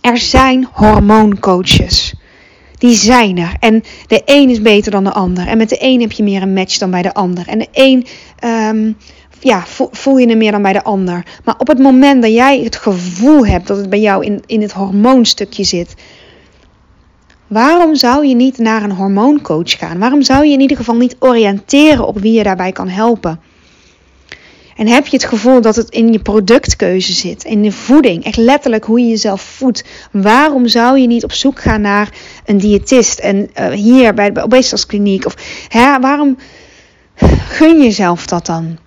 er 0.01 0.19
zijn 0.19 0.69
hormooncoaches. 0.73 2.15
Die 2.79 2.95
zijn 2.95 3.39
er. 3.39 3.57
En 3.61 3.83
de 4.07 4.23
een 4.25 4.51
is 4.51 4.63
beter 4.63 4.91
dan 4.91 5.05
de 5.05 5.13
ander. 5.13 5.47
En 5.47 5.59
met 5.59 5.69
de 5.69 5.77
een 5.81 6.01
heb 6.01 6.13
je 6.13 6.23
meer 6.23 6.43
een 6.43 6.53
match 6.53 6.79
dan 6.79 6.91
bij 6.91 7.03
de 7.03 7.15
ander. 7.15 7.49
En 7.49 7.59
de 7.59 7.69
een 7.73 8.07
um, 8.45 8.97
ja, 9.41 9.65
voel 9.91 10.17
je 10.17 10.27
er 10.27 10.37
meer 10.37 10.53
dan 10.53 10.63
bij 10.63 10.73
de 10.73 10.85
ander. 10.85 11.27
Maar 11.45 11.55
op 11.59 11.69
het 11.69 11.79
moment 11.79 12.23
dat 12.23 12.33
jij 12.33 12.61
het 12.61 12.77
gevoel 12.77 13.47
hebt 13.47 13.67
dat 13.67 13.77
het 13.77 13.91
bij 13.91 14.01
jou 14.01 14.25
in, 14.25 14.43
in 14.47 14.63
het 14.63 14.73
hormoonstukje 14.73 15.65
zit, 15.65 15.95
Waarom 17.49 17.95
zou 17.95 18.27
je 18.27 18.35
niet 18.35 18.59
naar 18.59 18.83
een 18.83 18.93
hormooncoach 18.93 19.79
gaan? 19.79 19.99
Waarom 19.99 20.23
zou 20.23 20.47
je 20.47 20.53
in 20.53 20.61
ieder 20.61 20.77
geval 20.77 20.97
niet 20.97 21.17
oriënteren 21.19 22.07
op 22.07 22.19
wie 22.19 22.33
je 22.33 22.43
daarbij 22.43 22.73
kan 22.73 22.89
helpen? 22.89 23.41
En 24.77 24.87
heb 24.87 25.07
je 25.07 25.17
het 25.17 25.27
gevoel 25.27 25.61
dat 25.61 25.77
het 25.77 25.91
in 25.91 26.13
je 26.13 26.19
productkeuze 26.19 27.13
zit, 27.13 27.45
in 27.45 27.63
de 27.63 27.73
voeding, 27.73 28.25
echt 28.25 28.37
letterlijk 28.37 28.85
hoe 28.85 29.01
je 29.01 29.09
jezelf 29.09 29.41
voedt? 29.41 29.85
Waarom 30.13 30.69
zou 30.69 30.99
je 30.99 31.07
niet 31.07 31.25
op 31.25 31.33
zoek 31.33 31.61
gaan 31.61 31.81
naar 31.81 32.13
een 32.45 32.59
diëtist 32.59 33.19
en 33.19 33.51
uh, 33.61 33.69
hier 33.69 34.15
bij 34.15 34.33
de 34.33 34.43
obesitaskliniek? 34.43 35.27
Of 35.27 35.35
hè, 35.69 36.01
waarom 36.01 36.39
gun 37.49 37.83
jezelf 37.83 38.27
dat 38.27 38.47
dan? 38.47 38.79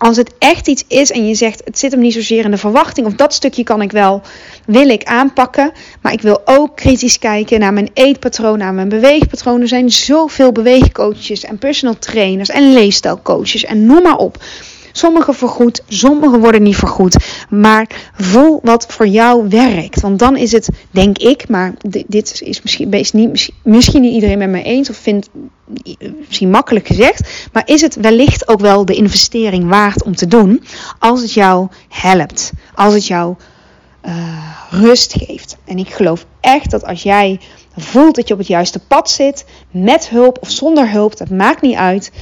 Als 0.00 0.16
het 0.16 0.32
echt 0.38 0.68
iets 0.68 0.84
is 0.88 1.10
en 1.10 1.28
je 1.28 1.34
zegt 1.34 1.62
het 1.64 1.78
zit 1.78 1.92
hem 1.92 2.00
niet 2.00 2.12
zozeer 2.12 2.44
in 2.44 2.50
de 2.50 2.56
verwachting 2.56 3.06
of 3.06 3.12
dat 3.12 3.34
stukje 3.34 3.62
kan 3.62 3.82
ik 3.82 3.92
wel, 3.92 4.22
wil 4.66 4.88
ik 4.88 5.04
aanpakken. 5.04 5.72
Maar 6.02 6.12
ik 6.12 6.20
wil 6.20 6.40
ook 6.44 6.76
kritisch 6.76 7.18
kijken 7.18 7.60
naar 7.60 7.72
mijn 7.72 7.90
eetpatroon, 7.94 8.58
naar 8.58 8.74
mijn 8.74 8.88
beweegpatroon. 8.88 9.60
Er 9.60 9.68
zijn 9.68 9.90
zoveel 9.90 10.52
beweegcoaches 10.52 11.44
en 11.44 11.58
personal 11.58 11.98
trainers 11.98 12.48
en 12.48 12.72
leefstijlcoaches 12.72 13.64
en 13.64 13.86
noem 13.86 14.02
maar 14.02 14.16
op. 14.16 14.36
Sommige 14.92 15.32
vergoed, 15.32 15.82
sommige 15.88 16.38
worden 16.38 16.62
niet 16.62 16.76
vergoed. 16.76 17.16
Maar 17.48 18.10
voel 18.14 18.60
wat 18.62 18.86
voor 18.88 19.06
jou 19.06 19.48
werkt. 19.48 20.00
Want 20.00 20.18
dan 20.18 20.36
is 20.36 20.52
het, 20.52 20.68
denk 20.90 21.18
ik, 21.18 21.48
maar 21.48 21.74
dit 22.06 22.40
is 22.42 22.62
misschien, 22.62 22.92
is 22.92 23.12
niet, 23.12 23.50
misschien 23.62 24.02
niet 24.02 24.14
iedereen 24.14 24.38
met 24.38 24.50
mij 24.50 24.62
eens 24.62 24.90
of 24.90 24.96
vindt 24.96 25.28
misschien 26.26 26.50
makkelijk 26.50 26.86
gezegd, 26.86 27.48
maar 27.52 27.62
is 27.66 27.80
het 27.80 27.94
wellicht 27.94 28.48
ook 28.48 28.60
wel 28.60 28.84
de 28.84 28.94
investering 28.94 29.68
waard 29.68 30.02
om 30.02 30.16
te 30.16 30.26
doen 30.26 30.62
als 30.98 31.20
het 31.20 31.32
jou 31.32 31.68
helpt, 31.88 32.52
als 32.74 32.94
het 32.94 33.06
jou 33.06 33.34
uh, 34.06 34.12
rust 34.70 35.12
geeft. 35.12 35.56
En 35.64 35.78
ik 35.78 35.88
geloof 35.88 36.26
echt 36.40 36.70
dat 36.70 36.84
als 36.84 37.02
jij 37.02 37.40
voelt 37.76 38.14
dat 38.14 38.28
je 38.28 38.34
op 38.34 38.40
het 38.40 38.48
juiste 38.48 38.78
pad 38.78 39.10
zit, 39.10 39.44
met 39.70 40.08
hulp 40.08 40.38
of 40.40 40.50
zonder 40.50 40.90
hulp, 40.90 41.16
dat 41.16 41.30
maakt 41.30 41.62
niet 41.62 41.76
uit, 41.76 42.12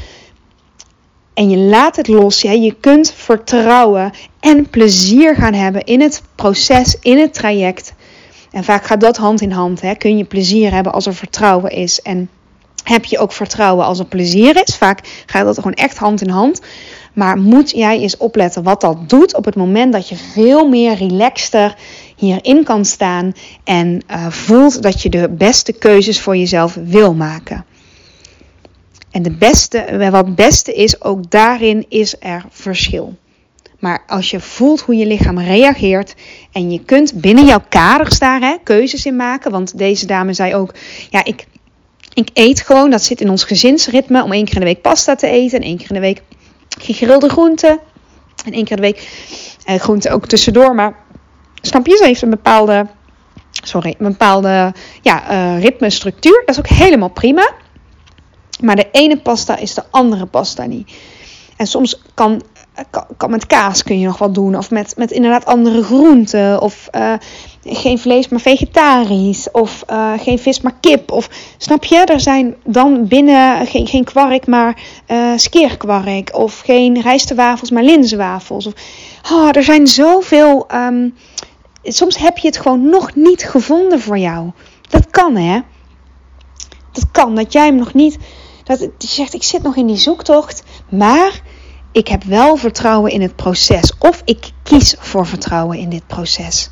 en 1.39 1.51
je 1.51 1.57
laat 1.57 1.97
het 1.97 2.09
los. 2.09 2.43
Ja, 2.43 2.53
je 2.53 2.75
kunt 2.81 3.13
vertrouwen 3.13 4.13
en 4.41 4.71
plezier 4.71 5.35
gaan 5.35 5.55
hebben 5.55 5.85
in 5.85 6.01
het 6.01 6.23
proces, 6.35 6.97
in 7.01 7.19
het 7.19 7.35
traject. 7.35 7.93
En 8.51 8.65
vaak 8.65 8.85
gaat 8.85 9.01
dat 9.01 9.17
hand 9.17 9.41
in 9.41 9.51
hand. 9.51 9.81
Hè. 9.81 9.95
Kun 9.95 10.17
je 10.17 10.25
plezier 10.25 10.73
hebben 10.73 10.93
als 10.93 11.07
er 11.07 11.15
vertrouwen 11.15 11.71
is. 11.71 12.03
En 12.03 12.29
heb 12.85 13.05
je 13.05 13.19
ook 13.19 13.33
vertrouwen 13.33 13.85
als 13.85 13.99
er 13.99 14.05
plezier 14.05 14.63
is. 14.67 14.77
Vaak 14.77 15.23
gaat 15.27 15.45
dat 15.45 15.57
gewoon 15.57 15.73
echt 15.73 15.99
hand 15.99 16.21
in 16.21 16.29
hand. 16.29 16.61
Maar 17.13 17.39
moet 17.39 17.71
jij 17.71 17.99
eens 17.99 18.17
opletten 18.17 18.63
wat 18.63 18.81
dat 18.81 19.09
doet 19.09 19.35
op 19.35 19.45
het 19.45 19.57
moment 19.57 19.93
dat 19.93 20.09
je 20.09 20.17
veel 20.17 20.69
meer 20.69 20.95
relaxter 20.95 21.77
hierin 22.17 22.65
kan 22.65 22.85
staan 22.85 23.33
en 23.65 24.03
uh, 24.11 24.27
voelt 24.31 24.83
dat 24.83 25.03
je 25.03 25.09
de 25.09 25.29
beste 25.29 25.73
keuzes 25.73 26.21
voor 26.21 26.37
jezelf 26.37 26.79
wil 26.85 27.15
maken. 27.15 27.65
En 29.11 29.23
de 29.23 29.31
beste, 29.31 30.09
wat 30.11 30.27
het 30.27 30.35
beste 30.35 30.75
is, 30.75 31.03
ook 31.03 31.31
daarin 31.31 31.87
is 31.89 32.17
er 32.21 32.45
verschil. 32.51 33.17
Maar 33.79 34.03
als 34.07 34.31
je 34.31 34.41
voelt 34.41 34.81
hoe 34.81 34.97
je 34.97 35.07
lichaam 35.07 35.39
reageert 35.39 36.15
en 36.53 36.71
je 36.71 36.85
kunt 36.85 37.15
binnen 37.15 37.45
jouw 37.45 37.63
kaders 37.69 38.19
daar 38.19 38.41
hè, 38.41 38.57
keuzes 38.63 39.07
in 39.07 39.17
maken. 39.17 39.51
Want 39.51 39.79
deze 39.79 40.07
dame 40.07 40.33
zei 40.33 40.55
ook, 40.55 40.75
ja, 41.11 41.25
ik, 41.25 41.47
ik 42.15 42.31
eet 42.33 42.61
gewoon, 42.61 42.91
dat 42.91 43.03
zit 43.03 43.21
in 43.21 43.31
ons 43.31 43.45
gezinsritme, 43.45 44.23
om 44.23 44.33
één 44.33 44.45
keer 44.45 44.55
in 44.55 44.61
de 44.61 44.67
week 44.67 44.83
pasta 44.83 45.15
te 45.15 45.27
eten 45.27 45.59
en 45.59 45.65
één 45.65 45.77
keer 45.77 45.89
in 45.89 45.95
de 45.95 46.01
week 46.01 46.23
gegrilde 46.81 47.29
groenten. 47.29 47.79
En 48.45 48.53
één 48.53 48.65
keer 48.65 48.77
in 48.77 48.83
de 48.83 48.89
week 48.93 49.09
eh, 49.65 49.81
groenten 49.81 50.13
ook 50.13 50.27
tussendoor. 50.27 50.75
Maar 50.75 50.97
snap 51.61 51.87
je, 51.87 51.97
ze 51.97 52.05
heeft 52.05 52.23
een 52.23 52.31
bepaalde, 52.31 52.87
sorry, 53.51 53.95
een 53.99 54.09
bepaalde 54.09 54.73
ja, 55.03 55.31
uh, 55.31 55.63
ritme, 55.63 55.91
structuur. 55.91 56.43
Dat 56.47 56.59
is 56.59 56.59
ook 56.59 56.79
helemaal 56.79 57.11
prima. 57.11 57.51
Maar 58.61 58.77
de 58.77 58.89
ene 58.93 59.19
pasta 59.19 59.57
is 59.57 59.75
de 59.75 59.83
andere 59.91 60.27
pasta 60.27 60.65
niet. 60.65 60.93
En 61.57 61.67
soms 61.67 62.03
kan, 62.15 62.43
kan, 63.17 63.31
met 63.31 63.47
kaas 63.47 63.83
kun 63.83 63.99
je 63.99 64.07
nog 64.07 64.19
wat 64.19 64.35
doen. 64.35 64.57
Of 64.57 64.71
met, 64.71 64.95
met 64.97 65.11
inderdaad 65.11 65.45
andere 65.45 65.83
groenten. 65.83 66.63
Of 66.63 66.89
uh, 66.95 67.13
geen 67.65 67.99
vlees 67.99 68.29
maar 68.29 68.41
vegetarisch. 68.41 69.51
Of 69.51 69.85
uh, 69.91 70.13
geen 70.19 70.39
vis 70.39 70.61
maar 70.61 70.77
kip. 70.81 71.11
Of 71.11 71.31
snap 71.57 71.85
je? 71.85 71.97
Er 71.97 72.21
zijn 72.21 72.57
dan 72.65 73.07
binnen 73.07 73.67
geen, 73.67 73.87
geen 73.87 74.05
kwark 74.05 74.47
maar 74.47 74.81
skeerkwark. 75.37 76.37
Of 76.37 76.61
geen 76.61 77.01
rijstewafels 77.01 77.71
maar 77.71 77.85
linzenwafels. 77.85 78.67
Of, 78.67 78.73
oh, 79.33 79.49
er 79.53 79.63
zijn 79.63 79.87
zoveel. 79.87 80.67
Um, 80.75 81.15
soms 81.83 82.19
heb 82.19 82.39
je 82.39 82.47
het 82.47 82.59
gewoon 82.59 82.89
nog 82.89 83.15
niet 83.15 83.43
gevonden 83.45 84.01
voor 84.01 84.19
jou. 84.19 84.51
Dat 84.89 85.11
kan 85.11 85.37
hè. 85.37 85.61
Dat 86.93 87.11
kan. 87.13 87.35
Dat 87.35 87.53
jij 87.53 87.67
hem 87.67 87.77
nog 87.77 87.95
niet 87.95 88.19
dat 88.69 88.79
je 88.99 89.09
zegt, 89.09 89.35
ik 89.35 89.43
zit 89.43 89.63
nog 89.63 89.77
in 89.77 89.87
die 89.87 89.97
zoektocht, 89.97 90.63
maar 90.89 91.43
ik 91.93 92.09
heb 92.09 92.23
wel 92.23 92.57
vertrouwen 92.57 93.13
in 93.13 93.21
het 93.23 93.37
proces. 93.37 93.93
Of 93.99 94.23
ik 94.25 94.51
kies 94.63 94.95
voor 94.99 95.27
vertrouwen 95.27 95.79
in 95.79 95.89
dit 95.89 96.07
proces. 96.07 96.71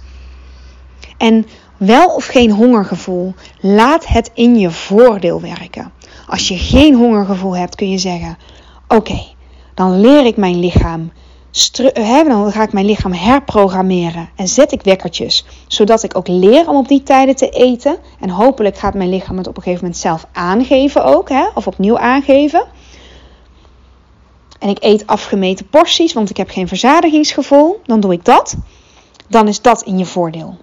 En 1.17 1.47
wel 1.77 2.15
of 2.15 2.27
geen 2.27 2.51
hongergevoel, 2.51 3.35
laat 3.61 4.07
het 4.07 4.31
in 4.35 4.59
je 4.59 4.71
voordeel 4.71 5.41
werken. 5.41 5.93
Als 6.27 6.49
je 6.49 6.59
geen 6.59 6.95
hongergevoel 6.95 7.57
hebt, 7.57 7.75
kun 7.75 7.91
je 7.91 7.99
zeggen: 7.99 8.39
Oké, 8.89 9.23
dan 9.75 10.01
leer 10.01 10.27
ik 10.27 10.37
mijn 10.37 10.59
lichaam 10.59 11.13
dan 12.27 12.53
ga 12.53 12.63
ik 12.63 12.73
mijn 12.73 12.87
lichaam 12.87 13.13
herprogrammeren 13.13 14.29
en 14.37 14.49
zet 14.49 14.73
ik 14.73 14.83
wekkertjes, 14.83 15.45
zodat 15.67 16.03
ik 16.03 16.17
ook 16.17 16.29
leer 16.29 16.69
om 16.69 16.77
op 16.77 16.89
die 16.89 17.03
tijden 17.03 17.37
te 17.37 17.49
eten. 17.49 17.99
En 18.21 18.31
hopelijk 18.31 18.79
gaat 18.79 18.95
mijn 18.95 19.09
lichaam 19.09 19.37
het 19.37 19.47
op 19.47 19.57
een 19.57 19.63
gegeven 19.63 19.85
moment 19.85 20.01
zelf 20.01 20.27
aangeven 20.33 21.05
ook, 21.05 21.29
hè, 21.29 21.47
of 21.55 21.67
opnieuw 21.67 21.99
aangeven. 21.99 22.67
En 24.59 24.69
ik 24.69 24.79
eet 24.81 25.07
afgemeten 25.07 25.69
porties, 25.69 26.13
want 26.13 26.31
ik 26.31 26.37
heb 26.37 26.51
geen 26.51 26.69
verzadigingsgevoel. 26.69 27.81
Dan 27.85 28.01
doe 28.01 28.13
ik 28.13 28.25
dat. 28.25 28.57
Dan 29.29 29.49
is 29.49 29.61
dat 29.61 29.83
in 29.83 29.99
je 29.99 30.07
voordeel. 30.07 30.57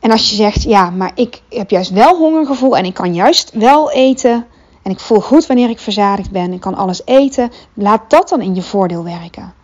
En 0.00 0.10
als 0.10 0.30
je 0.30 0.36
zegt, 0.36 0.62
ja, 0.62 0.90
maar 0.90 1.12
ik 1.14 1.42
heb 1.48 1.70
juist 1.70 1.90
wel 1.90 2.16
hongergevoel 2.16 2.76
en 2.76 2.84
ik 2.84 2.94
kan 2.94 3.14
juist 3.14 3.50
wel 3.54 3.90
eten 3.90 4.46
en 4.88 4.94
ik 4.94 5.00
voel 5.00 5.20
goed 5.20 5.46
wanneer 5.46 5.70
ik 5.70 5.78
verzadigd 5.78 6.30
ben. 6.30 6.52
Ik 6.52 6.60
kan 6.60 6.74
alles 6.74 7.02
eten. 7.04 7.50
Laat 7.74 8.10
dat 8.10 8.28
dan 8.28 8.40
in 8.40 8.54
je 8.54 8.62
voordeel 8.62 9.04
werken. 9.04 9.54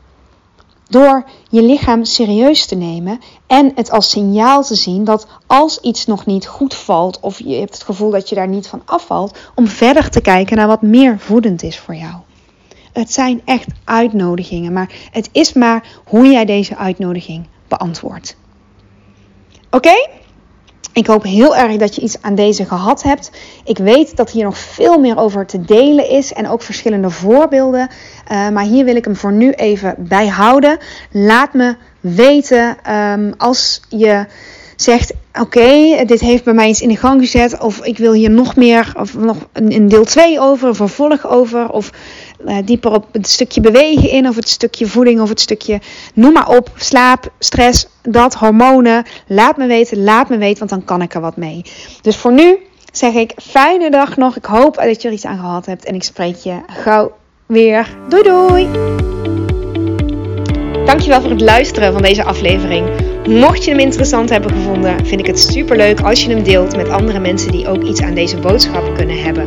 Door 0.88 1.24
je 1.48 1.62
lichaam 1.62 2.04
serieus 2.04 2.66
te 2.66 2.74
nemen 2.74 3.20
en 3.46 3.72
het 3.74 3.90
als 3.90 4.10
signaal 4.10 4.62
te 4.62 4.74
zien 4.74 5.04
dat 5.04 5.26
als 5.46 5.80
iets 5.80 6.06
nog 6.06 6.26
niet 6.26 6.46
goed 6.46 6.74
valt 6.74 7.20
of 7.20 7.38
je 7.38 7.54
hebt 7.54 7.74
het 7.74 7.82
gevoel 7.82 8.10
dat 8.10 8.28
je 8.28 8.34
daar 8.34 8.48
niet 8.48 8.66
van 8.66 8.82
afvalt, 8.84 9.38
om 9.54 9.66
verder 9.66 10.10
te 10.10 10.20
kijken 10.20 10.56
naar 10.56 10.66
wat 10.66 10.82
meer 10.82 11.18
voedend 11.18 11.62
is 11.62 11.78
voor 11.78 11.94
jou. 11.94 12.14
Het 12.92 13.12
zijn 13.12 13.42
echt 13.44 13.68
uitnodigingen, 13.84 14.72
maar 14.72 14.94
het 15.10 15.28
is 15.32 15.52
maar 15.52 15.86
hoe 16.04 16.26
jij 16.26 16.44
deze 16.44 16.76
uitnodiging 16.76 17.46
beantwoordt. 17.68 18.36
Oké? 19.70 20.08
Ik 20.94 21.06
hoop 21.06 21.22
heel 21.22 21.56
erg 21.56 21.76
dat 21.76 21.94
je 21.94 22.00
iets 22.00 22.16
aan 22.20 22.34
deze 22.34 22.64
gehad 22.64 23.02
hebt. 23.02 23.30
Ik 23.64 23.78
weet 23.78 24.16
dat 24.16 24.30
hier 24.30 24.44
nog 24.44 24.58
veel 24.58 24.98
meer 24.98 25.18
over 25.18 25.46
te 25.46 25.60
delen 25.60 26.08
is 26.08 26.32
en 26.32 26.48
ook 26.48 26.62
verschillende 26.62 27.10
voorbeelden. 27.10 27.88
Uh, 28.32 28.48
maar 28.48 28.64
hier 28.64 28.84
wil 28.84 28.96
ik 28.96 29.04
hem 29.04 29.16
voor 29.16 29.32
nu 29.32 29.50
even 29.50 29.94
bij 29.98 30.26
houden. 30.26 30.78
Laat 31.10 31.52
me 31.52 31.76
weten 32.00 32.76
um, 32.92 33.34
als 33.36 33.80
je 33.88 34.26
zegt: 34.76 35.12
Oké, 35.40 36.04
dit 36.04 36.20
heeft 36.20 36.44
bij 36.44 36.54
mij 36.54 36.68
iets 36.68 36.80
in 36.80 36.88
de 36.88 36.96
gang 36.96 37.20
gezet. 37.20 37.60
Of 37.60 37.84
ik 37.84 37.98
wil 37.98 38.12
hier 38.12 38.30
nog 38.30 38.56
meer, 38.56 38.92
of 38.98 39.14
nog 39.14 39.36
een 39.52 39.88
deel 39.88 40.04
2 40.04 40.40
over, 40.40 40.68
een 40.68 40.74
vervolg 40.74 41.26
over. 41.26 41.70
Of 41.70 41.90
uh, 42.46 42.56
dieper 42.64 42.92
op 42.92 43.06
het 43.12 43.28
stukje 43.28 43.60
bewegen 43.60 44.10
in, 44.10 44.28
of 44.28 44.36
het 44.36 44.48
stukje 44.48 44.86
voeding, 44.86 45.20
of 45.20 45.28
het 45.28 45.40
stukje 45.40 45.80
noem 46.14 46.32
maar 46.32 46.48
op. 46.48 46.70
Slaap, 46.76 47.32
stress, 47.38 47.86
dat, 48.02 48.34
hormonen. 48.34 49.04
Laat 49.26 49.56
me 49.56 49.66
weten, 49.66 50.04
laat 50.04 50.28
me 50.28 50.38
weten, 50.38 50.58
want 50.58 50.70
dan 50.70 50.84
kan 50.84 51.02
ik 51.02 51.14
er 51.14 51.20
wat 51.20 51.36
mee. 51.36 51.62
Dus 52.02 52.16
voor 52.16 52.32
nu 52.32 52.58
zeg 52.92 53.14
ik 53.14 53.32
fijne 53.36 53.90
dag 53.90 54.16
nog. 54.16 54.36
Ik 54.36 54.44
hoop 54.44 54.74
dat 54.74 55.02
je 55.02 55.08
er 55.08 55.14
iets 55.14 55.24
aan 55.24 55.38
gehad 55.38 55.66
hebt. 55.66 55.84
En 55.84 55.94
ik 55.94 56.02
spreek 56.02 56.36
je 56.36 56.60
gauw 56.66 57.12
weer. 57.46 57.88
Doei 58.08 58.22
doei! 58.22 58.68
Dankjewel 60.84 61.20
voor 61.20 61.30
het 61.30 61.40
luisteren 61.40 61.92
van 61.92 62.02
deze 62.02 62.24
aflevering. 62.24 62.88
Mocht 63.28 63.64
je 63.64 63.70
hem 63.70 63.80
interessant 63.80 64.30
hebben 64.30 64.50
gevonden, 64.50 65.06
vind 65.06 65.20
ik 65.20 65.26
het 65.26 65.40
super 65.40 65.76
leuk 65.76 66.00
als 66.00 66.24
je 66.24 66.30
hem 66.30 66.42
deelt 66.42 66.76
met 66.76 66.88
andere 66.88 67.18
mensen 67.18 67.52
die 67.52 67.68
ook 67.68 67.82
iets 67.82 68.02
aan 68.02 68.14
deze 68.14 68.36
boodschap 68.36 68.94
kunnen 68.94 69.22
hebben. 69.22 69.46